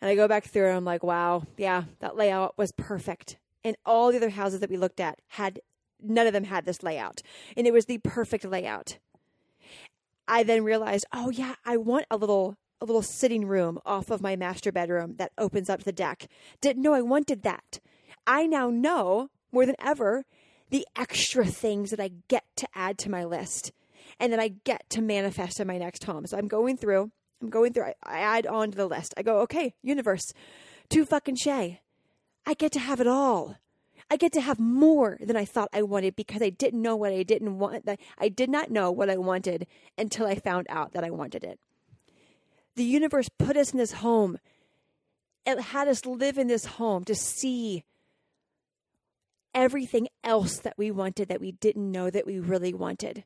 [0.00, 3.36] and I go back through and I'm like, wow, yeah, that layout was perfect.
[3.62, 5.60] And all the other houses that we looked at had
[6.02, 7.20] none of them had this layout.
[7.56, 8.98] And it was the perfect layout.
[10.26, 14.22] I then realized, oh yeah, I want a little a little sitting room off of
[14.22, 16.28] my master bedroom that opens up to the deck.
[16.62, 17.78] Didn't know I wanted that.
[18.26, 20.24] I now know more than ever
[20.70, 23.72] the extra things that I get to add to my list
[24.18, 26.26] and that I get to manifest in my next home.
[26.26, 27.10] So I'm going through
[27.42, 29.14] I'm going through, I, I add on to the list.
[29.16, 30.32] I go, okay, universe,
[30.88, 31.80] too fucking Shay.
[32.46, 33.56] I get to have it all.
[34.10, 37.12] I get to have more than I thought I wanted because I didn't know what
[37.12, 37.88] I didn't want.
[38.18, 39.66] I did not know what I wanted
[39.96, 41.60] until I found out that I wanted it.
[42.76, 44.38] The universe put us in this home.
[45.46, 47.84] It had us live in this home to see
[49.54, 53.24] everything else that we wanted that we didn't know that we really wanted.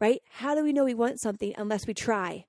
[0.00, 0.22] Right?
[0.30, 2.46] How do we know we want something unless we try?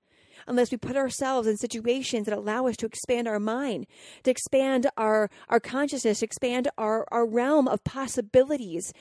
[0.47, 3.86] unless we put ourselves in situations that allow us to expand our mind,
[4.24, 8.93] to expand our, our consciousness, expand our, our realm of possibilities,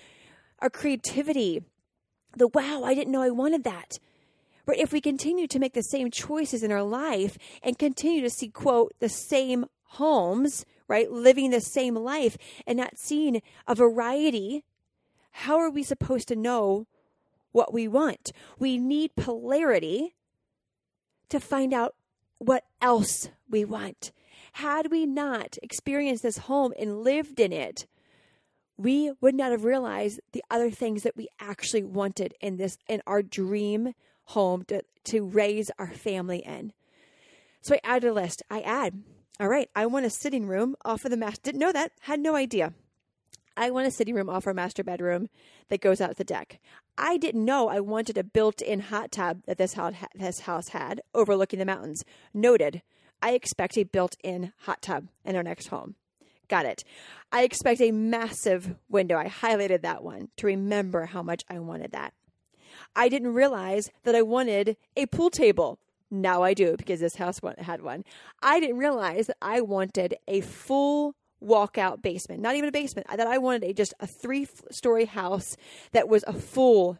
[0.60, 1.62] our creativity.
[2.36, 3.98] The wow, I didn't know I wanted that.
[4.64, 8.30] But if we continue to make the same choices in our life and continue to
[8.30, 12.36] see, quote, the same homes, right, living the same life
[12.66, 14.62] and not seeing a variety,
[15.30, 16.86] how are we supposed to know
[17.50, 18.30] what we want?
[18.58, 20.14] We need polarity
[21.30, 21.94] to find out
[22.36, 24.12] what else we want.
[24.56, 27.86] Had we not experienced this home and lived in it,
[28.76, 33.00] we would not have realized the other things that we actually wanted in this in
[33.06, 36.74] our dream home to, to raise our family in.
[37.62, 38.42] So I add a list.
[38.50, 39.02] I add
[39.40, 41.40] all right, I want a sitting room off of the master.
[41.42, 41.92] Didn't know that.
[42.00, 42.74] Had no idea.
[43.56, 45.28] I want a sitting room off our master bedroom
[45.68, 46.58] that goes out to the deck.
[46.96, 51.02] I didn't know I wanted a built-in hot tub that this house, this house had
[51.14, 52.04] overlooking the mountains.
[52.32, 52.82] Noted.
[53.20, 55.96] I expect a built-in hot tub in our next home.
[56.48, 56.84] Got it.
[57.30, 59.16] I expect a massive window.
[59.16, 62.14] I highlighted that one to remember how much I wanted that.
[62.96, 65.78] I didn't realize that I wanted a pool table.
[66.12, 68.04] Now I do because this house had one.
[68.42, 73.06] I didn't realize that I wanted a full walkout basement, not even a basement.
[73.08, 75.56] That I wanted a just a three story house
[75.92, 76.98] that was a full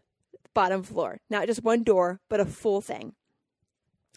[0.55, 3.13] bottom floor, not just one door, but a full thing.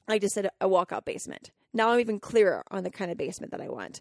[0.07, 1.51] I just said a walkout basement.
[1.73, 3.99] Now I'm even clearer on the kind of basement that I want.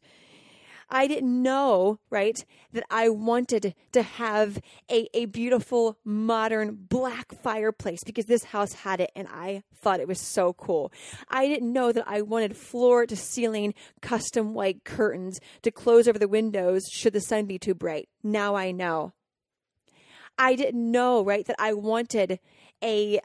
[0.95, 8.05] I didn't know, right, that I wanted to have a, a beautiful modern black fireplace
[8.05, 10.93] because this house had it and I thought it was so cool.
[11.29, 16.19] I didn't know that I wanted floor to ceiling custom white curtains to close over
[16.19, 18.09] the windows should the sun be too bright.
[18.23, 19.15] Now I know.
[20.39, 22.39] I didn't know, right, that I wanted
[22.85, 23.19] a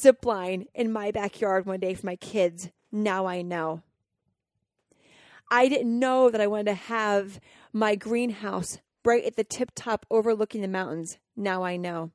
[0.00, 2.70] zip line in my backyard one day for my kids.
[2.92, 3.82] Now I know.
[5.50, 7.40] I didn't know that I wanted to have
[7.72, 11.18] my greenhouse right at the tip top overlooking the mountains.
[11.36, 12.10] Now I know.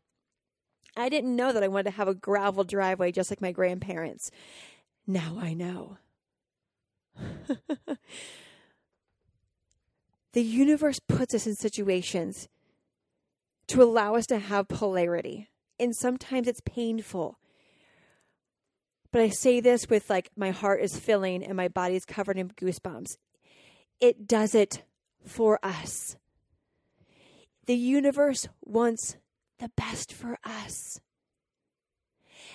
[0.96, 4.30] I didn't know that I wanted to have a gravel driveway just like my grandparents.
[5.08, 5.98] Now I know.
[10.34, 12.50] the universe puts us in situations
[13.68, 15.48] to allow us to have polarity.
[15.80, 17.40] And sometimes it's painful.
[19.12, 22.38] But I say this with like my heart is filling and my body is covered
[22.38, 23.18] in goosebumps.
[24.00, 24.84] It does it
[25.26, 26.16] for us.
[27.66, 29.18] The universe wants
[29.60, 31.00] the best for us.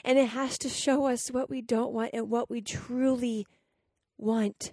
[0.05, 3.47] And it has to show us what we don't want and what we truly
[4.19, 4.73] want.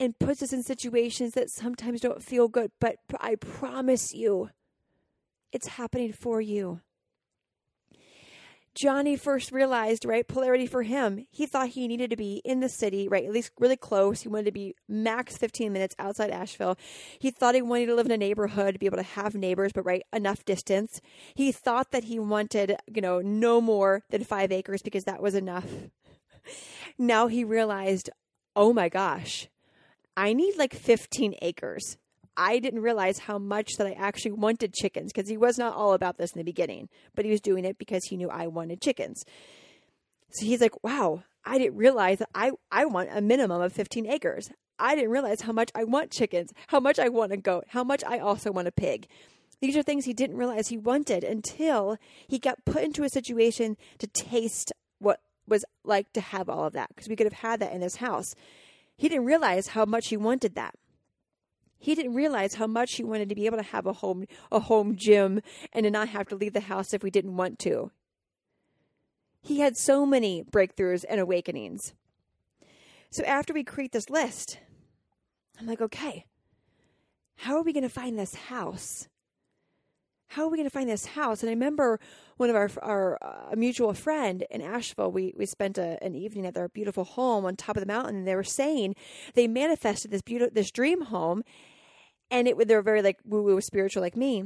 [0.00, 4.50] And puts us in situations that sometimes don't feel good, but I promise you,
[5.52, 6.80] it's happening for you.
[8.74, 11.26] Johnny first realized, right, polarity for him.
[11.30, 14.22] He thought he needed to be in the city, right, at least really close.
[14.22, 16.76] He wanted to be max 15 minutes outside Asheville.
[17.18, 19.84] He thought he wanted to live in a neighborhood, be able to have neighbors, but
[19.86, 21.00] right, enough distance.
[21.34, 25.36] He thought that he wanted, you know, no more than five acres because that was
[25.36, 25.66] enough.
[26.98, 28.10] now he realized,
[28.56, 29.48] oh my gosh,
[30.16, 31.96] I need like 15 acres.
[32.36, 35.92] I didn't realize how much that I actually wanted chickens because he was not all
[35.92, 38.80] about this in the beginning, but he was doing it because he knew I wanted
[38.80, 39.24] chickens.
[40.30, 44.06] So he's like, wow, I didn't realize that I, I want a minimum of 15
[44.06, 44.50] acres.
[44.78, 47.84] I didn't realize how much I want chickens, how much I want a goat, how
[47.84, 49.06] much I also want a pig.
[49.60, 53.76] These are things he didn't realize he wanted until he got put into a situation
[53.98, 57.60] to taste what was like to have all of that because we could have had
[57.60, 58.34] that in his house.
[58.96, 60.74] He didn't realize how much he wanted that
[61.84, 64.58] he didn't realize how much he wanted to be able to have a home a
[64.58, 67.90] home gym and to not have to leave the house if we didn't want to.
[69.42, 71.92] He had so many breakthroughs and awakenings.
[73.10, 74.58] So after we create this list,
[75.60, 76.24] I'm like, okay,
[77.36, 79.06] how are we going to find this house?
[80.28, 81.42] How are we going to find this house?
[81.42, 82.00] And I remember
[82.38, 85.12] one of our our uh, mutual friend in Asheville.
[85.12, 88.16] We we spent a, an evening at their beautiful home on top of the mountain,
[88.16, 88.96] and they were saying
[89.34, 91.44] they manifested this beautiful this dream home,
[92.34, 94.44] and it they were very like woo woo spiritual like me.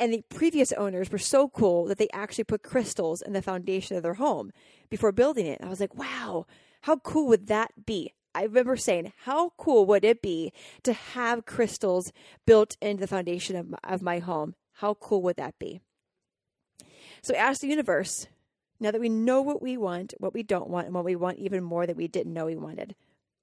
[0.00, 3.96] And the previous owners were so cool that they actually put crystals in the foundation
[3.96, 4.50] of their home
[4.88, 5.60] before building it.
[5.62, 6.46] I was like, wow,
[6.80, 8.14] how cool would that be?
[8.34, 10.54] I remember saying, how cool would it be
[10.84, 12.12] to have crystals
[12.46, 14.54] built into the foundation of my, of my home?
[14.74, 15.82] How cool would that be?
[17.20, 18.28] So ask the universe,
[18.78, 21.38] now that we know what we want, what we don't want, and what we want
[21.38, 22.94] even more that we didn't know we wanted,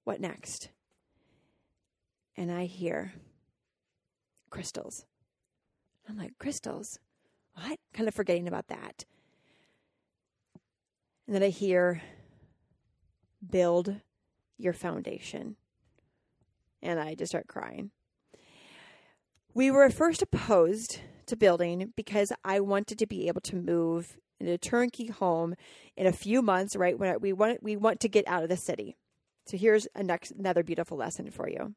[0.06, 0.70] what next?
[2.36, 3.14] And I hear,
[4.50, 5.06] crystals.
[6.08, 7.00] I'm like, crystals?
[7.56, 7.80] What?
[7.94, 9.06] Kind of forgetting about that.
[11.26, 12.02] And then I hear,
[13.48, 13.96] build
[14.58, 15.56] your foundation.
[16.82, 17.92] And I just start crying.
[19.54, 24.48] We were first opposed to building because I wanted to be able to move in
[24.48, 25.56] a turnkey home
[25.96, 26.98] in a few months, right?
[26.98, 28.96] When we want we want to get out of the city.
[29.46, 31.74] So here's next another beautiful lesson for you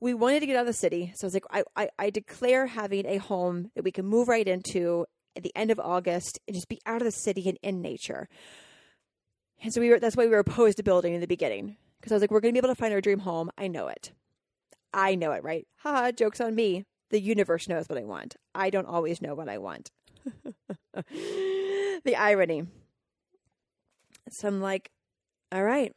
[0.00, 1.12] we wanted to get out of the city.
[1.16, 4.28] So I was like, I, I, I declare having a home that we can move
[4.28, 5.06] right into
[5.36, 8.28] at the end of August and just be out of the city and in nature.
[9.62, 11.76] And so we were, that's why we were opposed to building in the beginning.
[11.98, 13.50] Because I was like, we're going to be able to find our dream home.
[13.58, 14.12] I know it.
[14.94, 15.66] I know it, right?
[15.78, 16.84] Ha, joke's on me.
[17.10, 18.36] The universe knows what I want.
[18.54, 19.90] I don't always know what I want.
[20.94, 22.66] the irony.
[24.30, 24.90] So I'm like,
[25.50, 25.92] all right,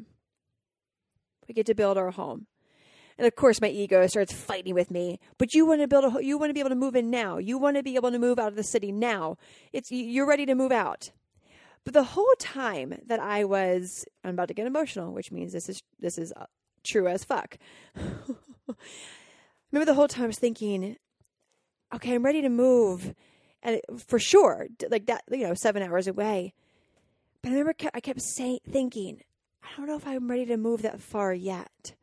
[1.48, 2.48] We get to build our home.
[3.17, 5.19] And of course, my ego starts fighting with me.
[5.38, 7.38] But you want to build a, you want to be able to move in now.
[7.38, 9.38] You want to be able to move out of the city now.
[9.73, 11.11] It's you're ready to move out.
[11.83, 15.67] But the whole time that I was, I'm about to get emotional, which means this
[15.67, 16.45] is this is uh,
[16.83, 17.57] true as fuck.
[17.95, 20.97] Remember the whole time I was thinking,
[21.93, 23.15] okay, I'm ready to move,
[23.63, 26.53] and for sure, like that, you know, seven hours away.
[27.41, 29.21] But I remember I kept saying, thinking,
[29.63, 31.95] I don't know if I'm ready to move that far yet.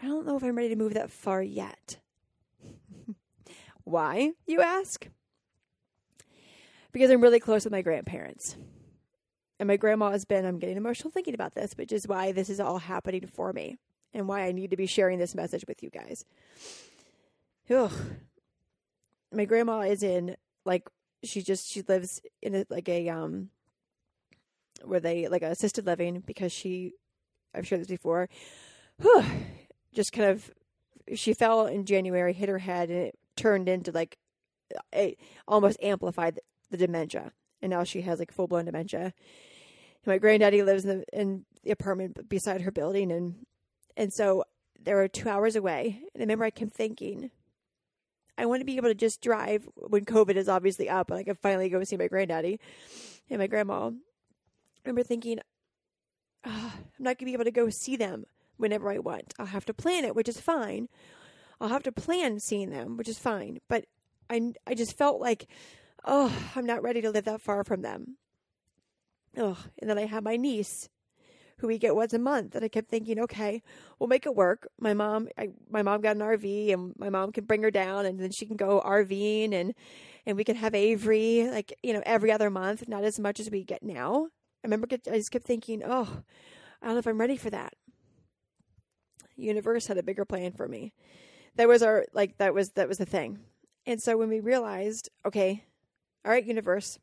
[0.00, 1.98] I don't know if I'm ready to move that far yet.
[3.84, 5.08] Why, you ask?
[6.92, 8.56] Because I'm really close with my grandparents.
[9.58, 12.48] And my grandma has been, I'm getting emotional thinking about this, which is why this
[12.48, 13.78] is all happening for me
[14.14, 16.24] and why I need to be sharing this message with you guys.
[17.70, 17.92] Ugh.
[19.32, 20.88] My grandma is in, like,
[21.24, 23.50] she just, she lives in a, like a, um,
[24.84, 26.92] where they, like, assisted living because she,
[27.52, 28.28] I've shared this before.
[29.98, 30.52] just kind of
[31.16, 34.16] she fell in January, hit her head, and it turned into like
[34.92, 35.18] it
[35.48, 36.38] almost amplified
[36.70, 39.00] the dementia, and now she has like full blown dementia.
[39.02, 43.44] And my granddaddy lives in the in the apartment beside her building, and
[43.96, 44.44] and so
[44.80, 46.00] they were two hours away.
[46.14, 47.32] And I remember I kept thinking,
[48.36, 51.24] I want to be able to just drive when COVID is obviously up, and I
[51.24, 52.60] can finally go see my granddaddy
[53.28, 53.88] and my grandma.
[53.88, 53.90] I
[54.84, 55.40] remember thinking,
[56.46, 58.26] oh, I'm not going to be able to go see them
[58.58, 59.32] whenever I want.
[59.38, 60.88] I'll have to plan it, which is fine.
[61.60, 63.58] I'll have to plan seeing them, which is fine.
[63.68, 63.86] But
[64.28, 65.48] I, I just felt like,
[66.04, 68.16] oh, I'm not ready to live that far from them.
[69.36, 70.88] Oh, and then I have my niece,
[71.58, 73.62] who we get once a month, and I kept thinking, okay,
[73.98, 74.68] we'll make it work.
[74.80, 78.06] My mom, I, my mom got an RV, and my mom can bring her down,
[78.06, 79.74] and then she can go RVing, and
[80.26, 83.50] and we can have Avery, like you know, every other month, not as much as
[83.50, 84.26] we get now.
[84.62, 86.22] I remember, I just kept thinking, oh,
[86.82, 87.74] I don't know if I'm ready for that
[89.38, 90.92] universe had a bigger plan for me.
[91.56, 93.38] That was our like that was that was the thing.
[93.86, 95.64] And so when we realized, okay,
[96.24, 96.98] all right, universe,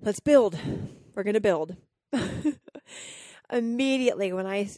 [0.00, 0.58] let's build.
[1.14, 1.76] We're going to build.
[3.52, 4.70] Immediately when I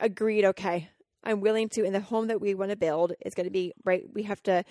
[0.00, 0.88] agreed, okay,
[1.22, 3.72] I'm willing to in the home that we want to build, it's going to be
[3.84, 4.64] right we have to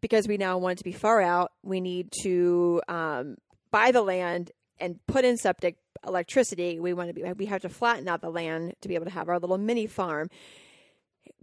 [0.00, 3.36] because we now want it to be far out, we need to um,
[3.70, 4.50] buy the land
[4.80, 5.76] and put in septic
[6.06, 6.80] electricity.
[6.80, 9.12] We want to be we have to flatten out the land to be able to
[9.12, 10.30] have our little mini farm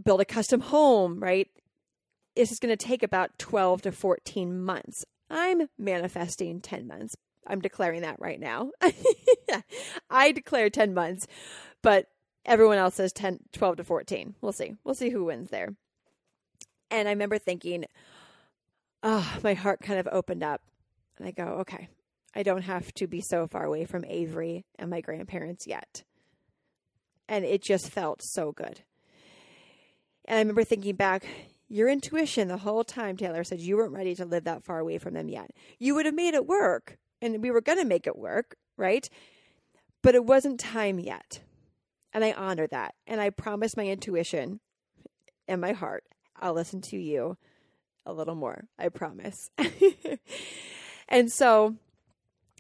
[0.04, 1.48] build a custom home, right?
[2.36, 5.06] This is going to take about 12 to 14 months.
[5.30, 7.16] I'm manifesting 10 months.
[7.46, 8.72] I'm declaring that right now.
[10.10, 11.28] I declare 10 months,
[11.82, 12.08] but
[12.46, 14.36] everyone else says 10, 12 to 14.
[14.42, 14.76] We'll see.
[14.84, 15.76] We'll see who wins there.
[16.92, 17.86] And I remember thinking,
[19.04, 20.62] oh, my heart kind of opened up.
[21.18, 21.90] And I go, okay,
[22.38, 26.04] I don't have to be so far away from Avery and my grandparents yet.
[27.28, 28.82] And it just felt so good.
[30.26, 31.26] And I remember thinking back,
[31.68, 35.00] your intuition the whole time, Taylor, said you weren't ready to live that far away
[35.00, 35.50] from them yet.
[35.80, 39.10] You would have made it work, and we were going to make it work, right?
[40.04, 41.40] But it wasn't time yet.
[42.14, 42.94] And I honor that.
[43.08, 44.60] And I promise my intuition
[45.48, 46.04] and my heart,
[46.40, 47.36] I'll listen to you
[48.06, 48.66] a little more.
[48.78, 49.50] I promise.
[51.10, 51.78] and so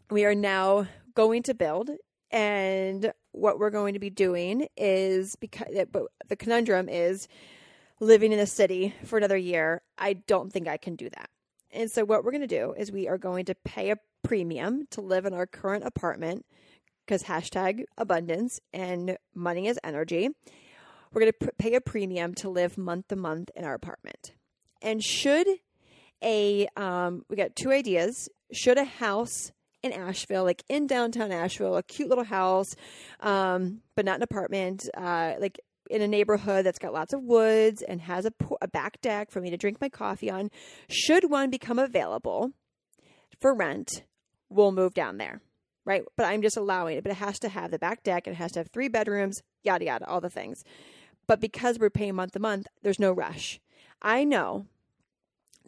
[0.09, 1.89] we are now going to build.
[2.31, 5.67] And what we're going to be doing is because
[6.27, 7.27] the conundrum is
[7.99, 11.29] living in the city for another year, I don't think I can do that.
[11.71, 14.87] And so, what we're going to do is we are going to pay a premium
[14.91, 16.45] to live in our current apartment
[17.05, 20.29] because hashtag abundance and money is energy.
[21.11, 24.33] We're going to pay a premium to live month to month in our apartment.
[24.81, 25.47] And should
[26.21, 28.29] a, um, we got two ideas.
[28.51, 29.51] Should a house
[29.91, 32.75] in Asheville, like in downtown Asheville, a cute little house,
[33.19, 35.59] um, but not an apartment, uh, like
[35.89, 39.41] in a neighborhood that's got lots of woods and has a, a back deck for
[39.41, 40.49] me to drink my coffee on,
[40.89, 42.51] should one become available
[43.39, 44.03] for rent,
[44.49, 45.41] we'll move down there,
[45.85, 46.03] right?
[46.15, 47.03] But I'm just allowing it.
[47.03, 49.85] But it has to have the back deck, it has to have three bedrooms, yada,
[49.85, 50.63] yada, all the things.
[51.27, 53.59] But because we're paying month to month, there's no rush.
[54.01, 54.65] I know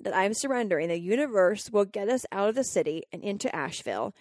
[0.03, 0.87] that I'm surrendering.
[0.87, 4.13] The universe will get us out of the city and into Asheville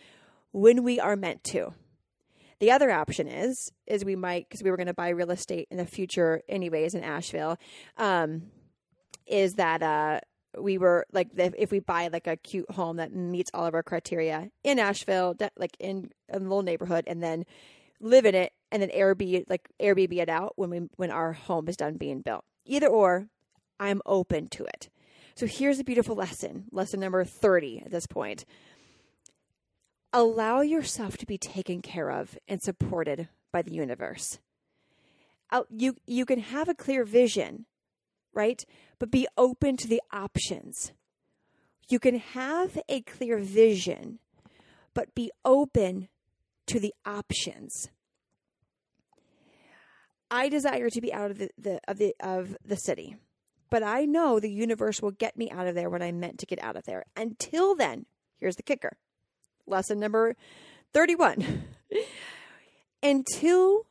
[0.52, 1.74] when we are meant to.
[2.60, 5.68] The other option is is we might because we were going to buy real estate
[5.70, 7.56] in the future anyways in Asheville.
[7.96, 8.50] Um,
[9.26, 10.20] is that uh,
[10.58, 13.82] we were like if we buy like a cute home that meets all of our
[13.82, 17.44] criteria in Asheville, like in a little neighborhood, and then
[18.00, 21.68] live in it and then Airbnb like Airbnb it out when we when our home
[21.68, 22.44] is done being built.
[22.64, 23.28] Either or,
[23.80, 24.88] I'm open to it.
[25.38, 28.44] So here's a beautiful lesson, lesson number 30 at this point
[30.12, 34.40] allow yourself to be taken care of and supported by the universe.
[35.70, 37.66] You you can have a clear vision,
[38.34, 38.64] right?
[38.98, 40.90] But be open to the options.
[41.88, 44.18] You can have a clear vision,
[44.92, 46.08] but be open
[46.66, 47.90] to the options.
[50.32, 53.18] I desire to be out of the, the of the of the city.
[53.70, 56.46] But I know the universe will get me out of there when I'm meant to
[56.46, 57.04] get out of there.
[57.16, 58.06] Until then,
[58.38, 58.96] here's the kicker.
[59.66, 60.36] Lesson number
[60.92, 61.64] 31.
[63.02, 63.86] Until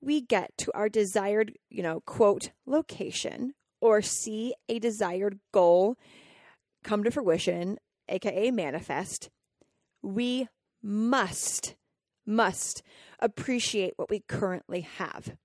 [0.00, 5.96] we get to our desired, you know, quote, location or see a desired goal
[6.84, 7.78] come to fruition,
[8.08, 9.30] aka manifest,
[10.02, 10.48] we
[10.82, 11.76] must,
[12.26, 12.82] must
[13.20, 15.36] appreciate what we currently have.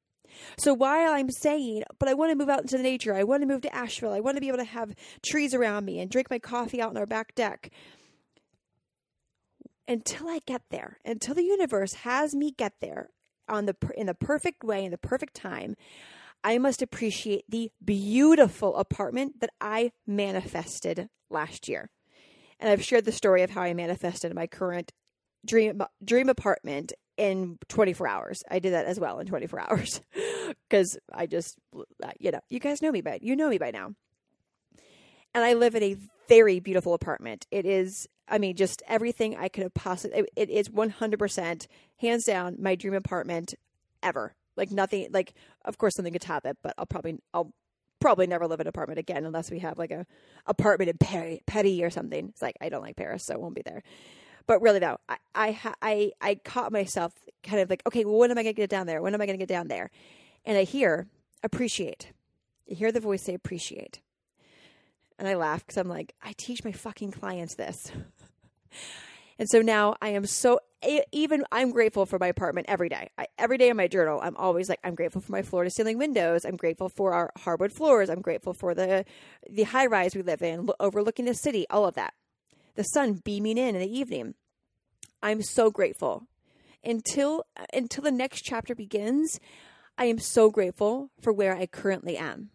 [0.58, 3.42] So while I'm saying, but I want to move out into the nature, I want
[3.42, 4.96] to move to Asheville, I want to be able to have
[5.26, 7.72] trees around me and drink my coffee out on our back deck.
[9.88, 13.10] Until I get there, until the universe has me get there
[13.48, 15.76] on the in the perfect way in the perfect time,
[16.44, 21.90] I must appreciate the beautiful apartment that I manifested last year.
[22.60, 24.92] And I've shared the story of how I manifested my current
[25.48, 28.44] dream dream apartment in 24 hours.
[28.50, 30.02] I did that as well in 24 hours
[30.70, 33.72] because I just, uh, you know, you guys know me by, you know me by
[33.72, 33.94] now.
[35.34, 35.98] And I live in a
[36.30, 37.48] very beautiful apartment.
[37.52, 41.68] It is, I mean, just everything I could have possibly, it, it is 100%
[42.00, 43.56] hands down my dream apartment
[44.04, 44.36] ever.
[44.56, 45.34] Like nothing, like,
[45.66, 47.52] of course something could top it, but I'll probably, I'll
[48.00, 50.06] probably never live in an apartment again unless we have like a
[50.46, 52.30] apartment in Paris, Petty or something.
[52.30, 53.82] It's like, I don't like Paris, so I won't be there
[54.48, 57.14] but really though, I I I, I caught myself
[57.44, 59.02] kind of like, okay, well, when am I going to get down there?
[59.02, 59.92] When am I going to get down there?
[60.46, 61.08] And I hear
[61.44, 62.12] appreciate.
[62.66, 64.02] You hear the voice say appreciate,
[65.18, 67.92] and I laugh because I'm like, I teach my fucking clients this.
[69.40, 70.60] And so now I am so
[71.12, 73.10] even I'm grateful for my apartment every day.
[73.18, 75.70] I, every day in my journal, I'm always like I'm grateful for my floor to
[75.70, 76.46] ceiling windows.
[76.46, 78.10] I'm grateful for our hardwood floors.
[78.10, 79.06] I'm grateful for the
[79.50, 81.66] the high rise we live in, overlooking the city.
[81.70, 82.14] All of that
[82.78, 84.36] the sun beaming in in the evening.
[85.22, 86.28] I'm so grateful.
[86.84, 87.44] Until
[87.74, 89.40] until the next chapter begins,
[89.98, 92.52] I am so grateful for where I currently am.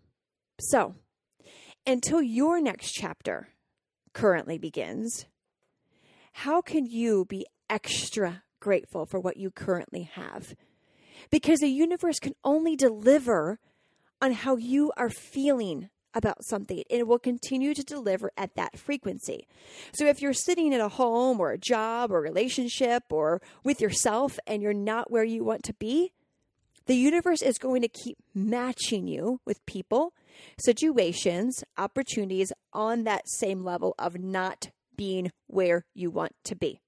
[0.61, 0.95] So,
[1.87, 3.49] until your next chapter
[4.15, 5.27] currently begins,
[6.33, 10.55] how can you be extra grateful for what you currently have?
[11.31, 13.59] Because the universe can only deliver
[14.21, 18.79] on how you are feeling about something and it will continue to deliver at that
[18.79, 19.47] frequency.
[19.93, 24.39] So if you're sitting in a home or a job or relationship or with yourself
[24.47, 26.13] and you're not where you want to be,
[26.87, 30.15] the universe is going to keep matching you with people,
[30.59, 36.81] situations, opportunities on that same level of not being where you want to be.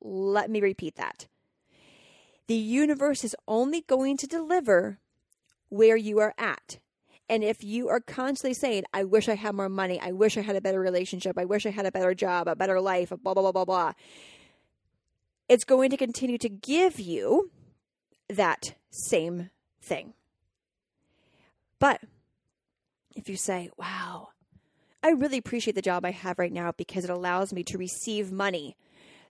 [0.00, 1.26] Let me repeat that.
[2.46, 4.98] The universe is only going to deliver
[5.68, 6.78] where you are at.
[7.28, 10.42] And if you are constantly saying, I wish I had more money, I wish I
[10.42, 13.34] had a better relationship, I wish I had a better job, a better life, blah,
[13.34, 13.92] blah, blah, blah, blah,
[15.48, 17.50] it's going to continue to give you
[18.28, 20.14] that same thing.
[21.78, 22.02] But
[23.14, 24.28] if you say, wow,
[25.02, 28.32] I really appreciate the job I have right now because it allows me to receive
[28.32, 28.76] money,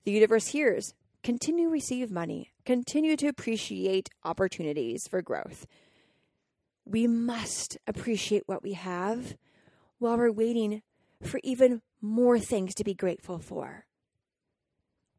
[0.05, 5.67] the universe hears, continue receive money, continue to appreciate opportunities for growth
[6.85, 9.37] we must appreciate what we have
[9.99, 10.83] while we're waiting
[11.23, 13.87] for even more things to be grateful for.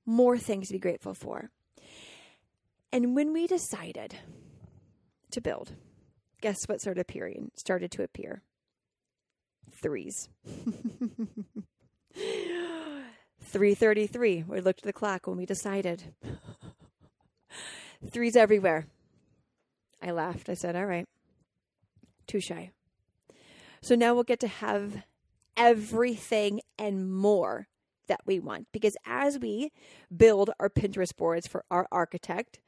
[0.06, 1.50] More things to be grateful for.
[2.92, 4.16] And when we decided
[5.32, 5.74] to build,
[6.42, 7.52] guess what started appearing?
[7.56, 8.44] Started to appear.
[9.72, 10.30] Threes.
[13.42, 14.44] 333.
[14.48, 16.14] We looked at the clock when we decided.
[18.12, 18.86] Threes everywhere.
[20.02, 20.50] I laughed.
[20.50, 21.08] I said, All right.
[22.28, 22.70] Touche.
[23.82, 25.04] So now we'll get to have
[25.58, 27.68] everything and more
[28.08, 28.68] that we want.
[28.72, 29.72] Because as we
[30.16, 32.60] build our Pinterest boards for our architect,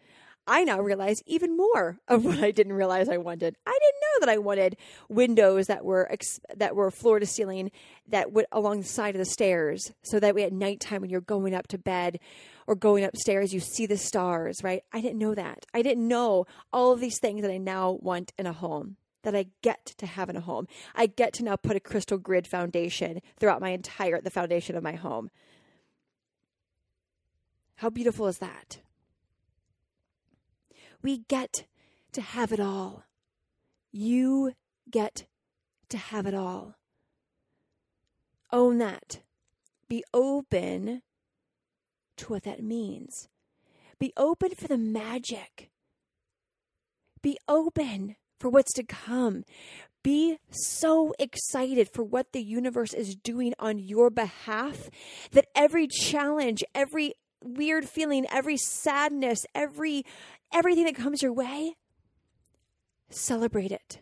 [0.50, 3.56] I now realize even more of what I didn't realize I wanted.
[3.66, 4.78] I didn't know that I wanted
[5.10, 7.72] windows that were ex- that were floor to ceiling
[8.08, 11.22] that went along the side of the stairs, so that way at nighttime when you're
[11.22, 12.20] going up to bed
[12.66, 14.58] or going upstairs, you see the stars.
[14.64, 14.84] Right?
[14.94, 15.66] I didn't know that.
[15.74, 18.96] I didn't know all of these things that I now want in a home
[19.28, 20.70] that I get to have in a home.
[20.96, 24.84] I get to now put a crystal grid foundation throughout my entire the foundation of
[24.84, 25.30] my home.
[27.76, 28.80] How beautiful is that?
[31.02, 31.66] We get
[32.14, 33.04] to have it all.
[33.92, 34.54] You
[34.90, 35.26] get
[35.90, 36.76] to have it all.
[38.54, 39.20] Own that.
[39.90, 41.02] Be open
[42.16, 43.28] to what that means.
[44.00, 45.70] Be open for the magic
[47.22, 49.44] Be open for what's to come.
[50.04, 54.90] Be so excited for what the universe is doing on your behalf
[55.32, 60.06] that every challenge, every weird feeling, every sadness, every
[60.54, 61.76] everything that comes your way,
[63.10, 64.00] celebrate it.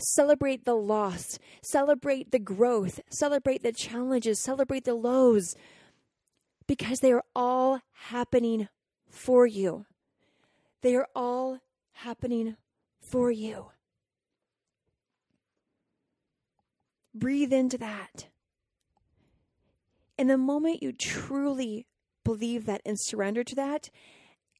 [0.00, 5.56] Celebrate the loss, celebrate the growth, celebrate the challenges, celebrate the lows
[6.68, 8.68] because they are all happening
[9.08, 9.86] for you.
[10.82, 11.58] They are all
[11.92, 12.56] happening
[13.08, 13.70] for you.
[17.14, 18.28] Breathe into that.
[20.16, 21.86] And the moment you truly
[22.24, 23.90] believe that and surrender to that,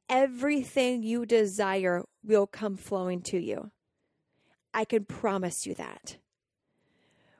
[0.09, 3.71] everything you desire will come flowing to you.
[4.73, 6.19] I can promise you that.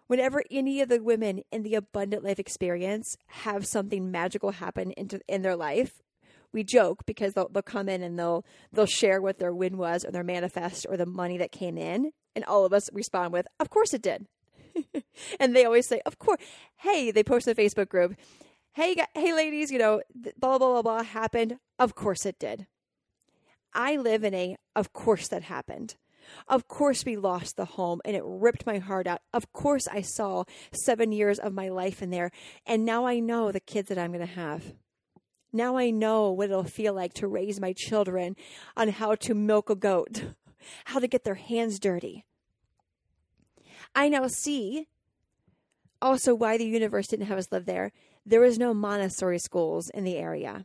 [0.07, 5.21] Whenever any of the women in the abundant life experience have something magical happen into,
[5.29, 6.03] in their life,
[6.53, 10.05] we joke because they'll, they'll come in and they'll they'll share what their win was
[10.05, 13.47] or their manifest or the money that came in, and all of us respond with,
[13.61, 14.27] "Of course it did."
[15.41, 16.41] and they always say, "Of course."
[16.77, 18.15] Hey, they post in the Facebook group,
[18.73, 21.59] "Hey, hey, ladies, you know, blah blah blah blah happened.
[21.79, 22.67] Of course it did."
[23.75, 25.97] I live in a of course that happened.
[26.47, 29.23] Of course, we lost the home and it ripped my heart out.
[29.33, 32.31] Of course, I saw seven years of my life in there.
[32.67, 34.75] And now I know the kids that I'm going to have.
[35.59, 38.37] Now I know what it'll feel like to raise my children
[38.77, 40.27] on how to milk a goat,
[40.85, 42.25] how to get their hands dirty.
[43.93, 44.87] I now see
[46.01, 47.91] also why the universe didn't have us live there.
[48.25, 50.65] There was no Montessori schools in the area.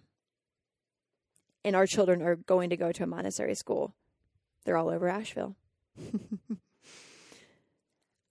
[1.65, 3.95] And our children are going to go to a Montessori school.
[4.63, 5.55] They're all over Asheville.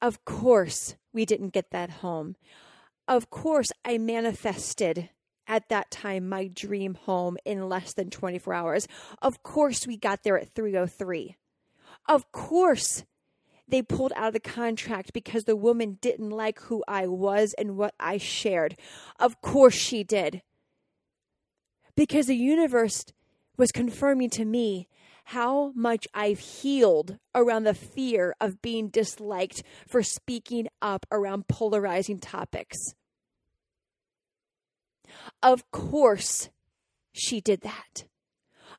[0.01, 2.37] of course, we didn't get that home.
[3.09, 5.09] Of course, I manifested
[5.47, 8.89] at that time my dream home in less than 24 hours.
[9.21, 11.37] Of course, we got there at 303.
[12.09, 13.05] Of course,
[13.69, 17.77] they pulled out of the contract because the woman didn't like who I was and
[17.77, 18.77] what I shared.
[19.19, 20.43] Of course, she did.
[21.97, 23.05] Because the universe
[23.57, 24.89] was confirming to me
[25.27, 32.19] how much I've healed around the fear of being disliked for speaking up around polarizing
[32.19, 32.95] topics.
[35.43, 36.51] Of course,
[37.13, 38.05] she did that.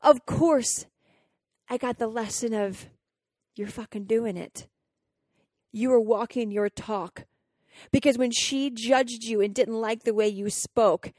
[0.02, 0.86] Of course,
[1.70, 2.90] I got the lesson of
[3.56, 4.68] you're fucking doing it.
[5.72, 7.26] You are walking your talk.
[7.92, 11.12] Because when she judged you and didn't like the way you spoke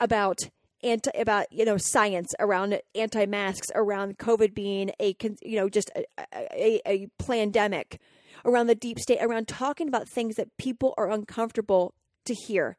[0.00, 0.38] about
[0.82, 6.04] anti about you know science around anti-masks around covid being a you know just a,
[6.34, 8.00] a, a pandemic
[8.44, 12.76] around the deep state around talking about things that people are uncomfortable to hear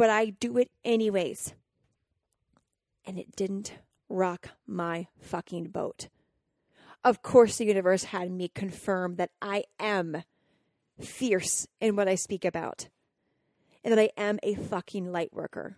[0.00, 1.54] but i do it anyways
[3.04, 3.74] and it didn't
[4.08, 6.08] rock my fucking boat
[7.04, 10.22] of course the universe had me confirm that i am
[10.98, 12.88] fierce in what i speak about
[13.84, 15.76] and that i am a fucking light worker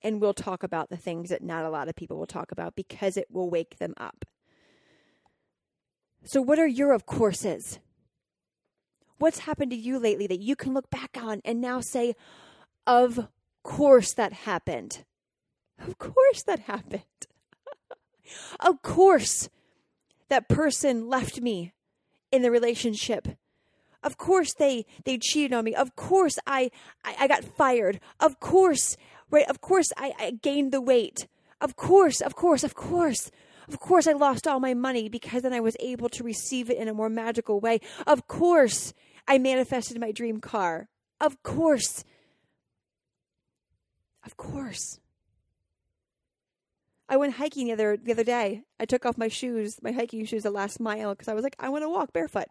[0.00, 2.76] and we'll talk about the things that not a lot of people will talk about
[2.76, 4.24] because it will wake them up.
[6.22, 7.80] So, what are your of courses?
[9.18, 12.14] What's happened to you lately that you can look back on and now say,
[12.86, 13.26] of
[13.66, 15.04] course that happened?
[15.78, 17.02] Of course that happened.
[18.60, 19.48] of course
[20.28, 21.72] that person left me
[22.32, 23.28] in the relationship.
[24.02, 25.74] Of course they they cheated on me.
[25.74, 26.70] Of course I
[27.04, 28.00] I, I got fired.
[28.20, 28.96] Of course
[29.30, 29.48] right?
[29.48, 31.26] Of course, I, I gained the weight.
[31.60, 33.30] Of course, of course, of course.
[33.68, 36.78] Of course, I lost all my money because then I was able to receive it
[36.78, 37.80] in a more magical way.
[38.06, 38.94] Of course,
[39.26, 40.88] I manifested my dream car.
[41.20, 42.04] Of course.
[44.26, 45.00] Of course.
[47.08, 48.64] I went hiking the other the other day.
[48.80, 51.54] I took off my shoes, my hiking shoes, the last mile because I was like,
[51.60, 52.48] I want to walk barefoot.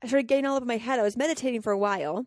[0.00, 1.00] I started getting all over my head.
[1.00, 2.26] I was meditating for a while,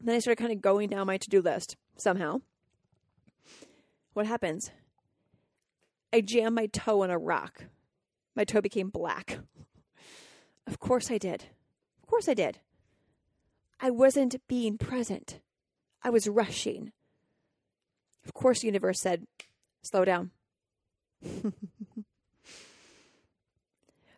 [0.00, 2.40] then I started kind of going down my to do list somehow.
[4.12, 4.70] What happens?
[6.12, 7.66] I jam my toe on a rock.
[8.34, 9.38] My toe became black.
[10.66, 11.44] Of course I did.
[12.02, 12.58] Of course I did.
[13.80, 15.40] I wasn't being present.
[16.04, 16.92] I was rushing.
[18.24, 19.26] Of course, the universe said,
[19.82, 20.30] slow down.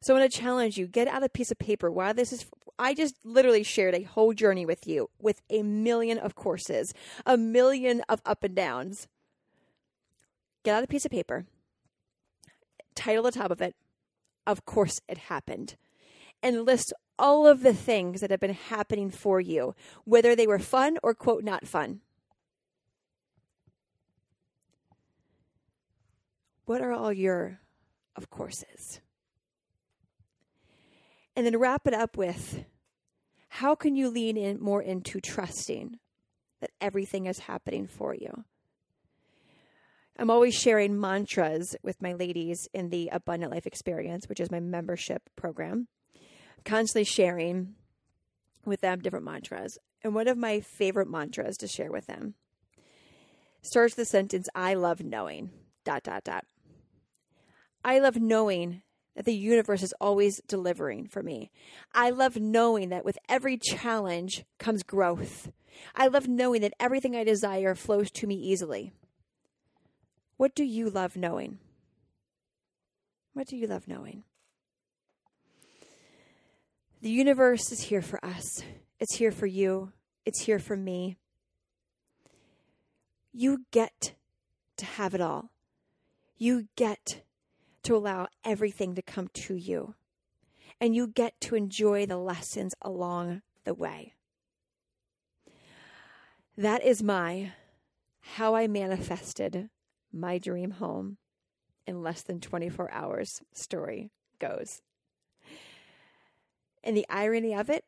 [0.06, 1.90] So I want to challenge you get out a piece of paper.
[1.90, 2.46] While this is,
[2.78, 6.94] I just literally shared a whole journey with you with a million of courses,
[7.26, 9.08] a million of up and downs.
[10.62, 11.46] Get out a piece of paper,
[12.94, 13.74] title the top of it,
[14.46, 15.74] Of course it happened,
[16.42, 20.58] and list all of the things that have been happening for you, whether they were
[20.58, 22.00] fun or, quote, not fun.
[26.66, 27.60] What are all your
[28.16, 29.00] of courses.
[31.36, 32.64] And then wrap it up with
[33.48, 35.98] how can you lean in more into trusting
[36.60, 38.44] that everything is happening for you?
[40.18, 44.60] I'm always sharing mantras with my ladies in the Abundant Life Experience, which is my
[44.60, 45.88] membership program.
[46.64, 47.74] Constantly sharing
[48.64, 49.78] with them different mantras.
[50.02, 52.34] And one of my favorite mantras to share with them
[53.62, 55.50] starts the sentence I love knowing.
[55.84, 56.44] Dot dot dot.
[57.84, 58.82] I love knowing
[59.14, 61.50] that the universe is always delivering for me.
[61.94, 65.50] I love knowing that with every challenge comes growth.
[65.94, 68.92] I love knowing that everything I desire flows to me easily.
[70.36, 71.58] What do you love knowing?
[73.32, 74.24] What do you love knowing?
[77.02, 78.62] The universe is here for us.
[78.98, 79.92] It's here for you.
[80.24, 81.16] It's here for me.
[83.32, 84.14] You get
[84.78, 85.50] to have it all.
[86.38, 87.22] You get
[87.82, 89.94] to allow everything to come to you.
[90.80, 94.14] And you get to enjoy the lessons along the way.
[96.56, 97.52] That is my
[98.20, 99.68] how I manifested
[100.12, 101.18] my dream home
[101.86, 104.80] in less than 24 hours story goes.
[106.86, 107.84] And the irony of it,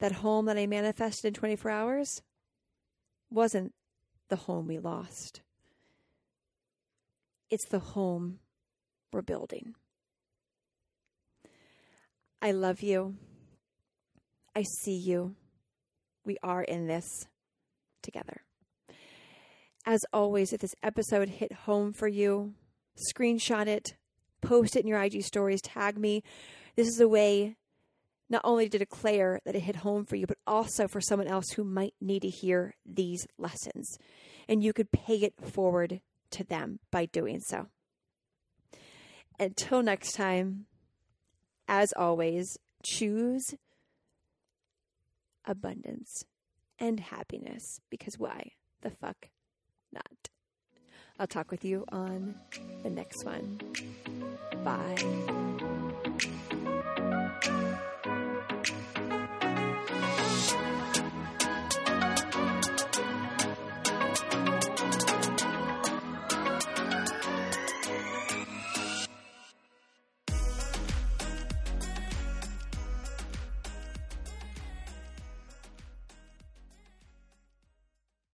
[0.00, 2.20] that home that I manifested in 24 hours
[3.30, 3.72] wasn't
[4.28, 5.40] the home we lost.
[7.48, 8.40] It's the home
[9.12, 9.74] we're building.
[12.42, 13.14] I love you.
[14.54, 15.34] I see you.
[16.22, 17.06] We are in this
[18.02, 18.42] together.
[19.86, 22.52] As always, if this episode hit home for you,
[23.10, 23.96] screenshot it,
[24.42, 26.22] post it in your IG stories, tag me.
[26.74, 27.56] This is a way
[28.28, 31.50] not only to declare that it hit home for you, but also for someone else
[31.50, 33.98] who might need to hear these lessons.
[34.48, 36.00] And you could pay it forward
[36.30, 37.66] to them by doing so.
[39.38, 40.66] Until next time,
[41.68, 43.54] as always, choose
[45.44, 46.24] abundance
[46.78, 49.28] and happiness because why the fuck
[49.92, 50.30] not?
[51.18, 52.34] I'll talk with you on
[52.82, 53.60] the next one.
[54.64, 55.45] Bye.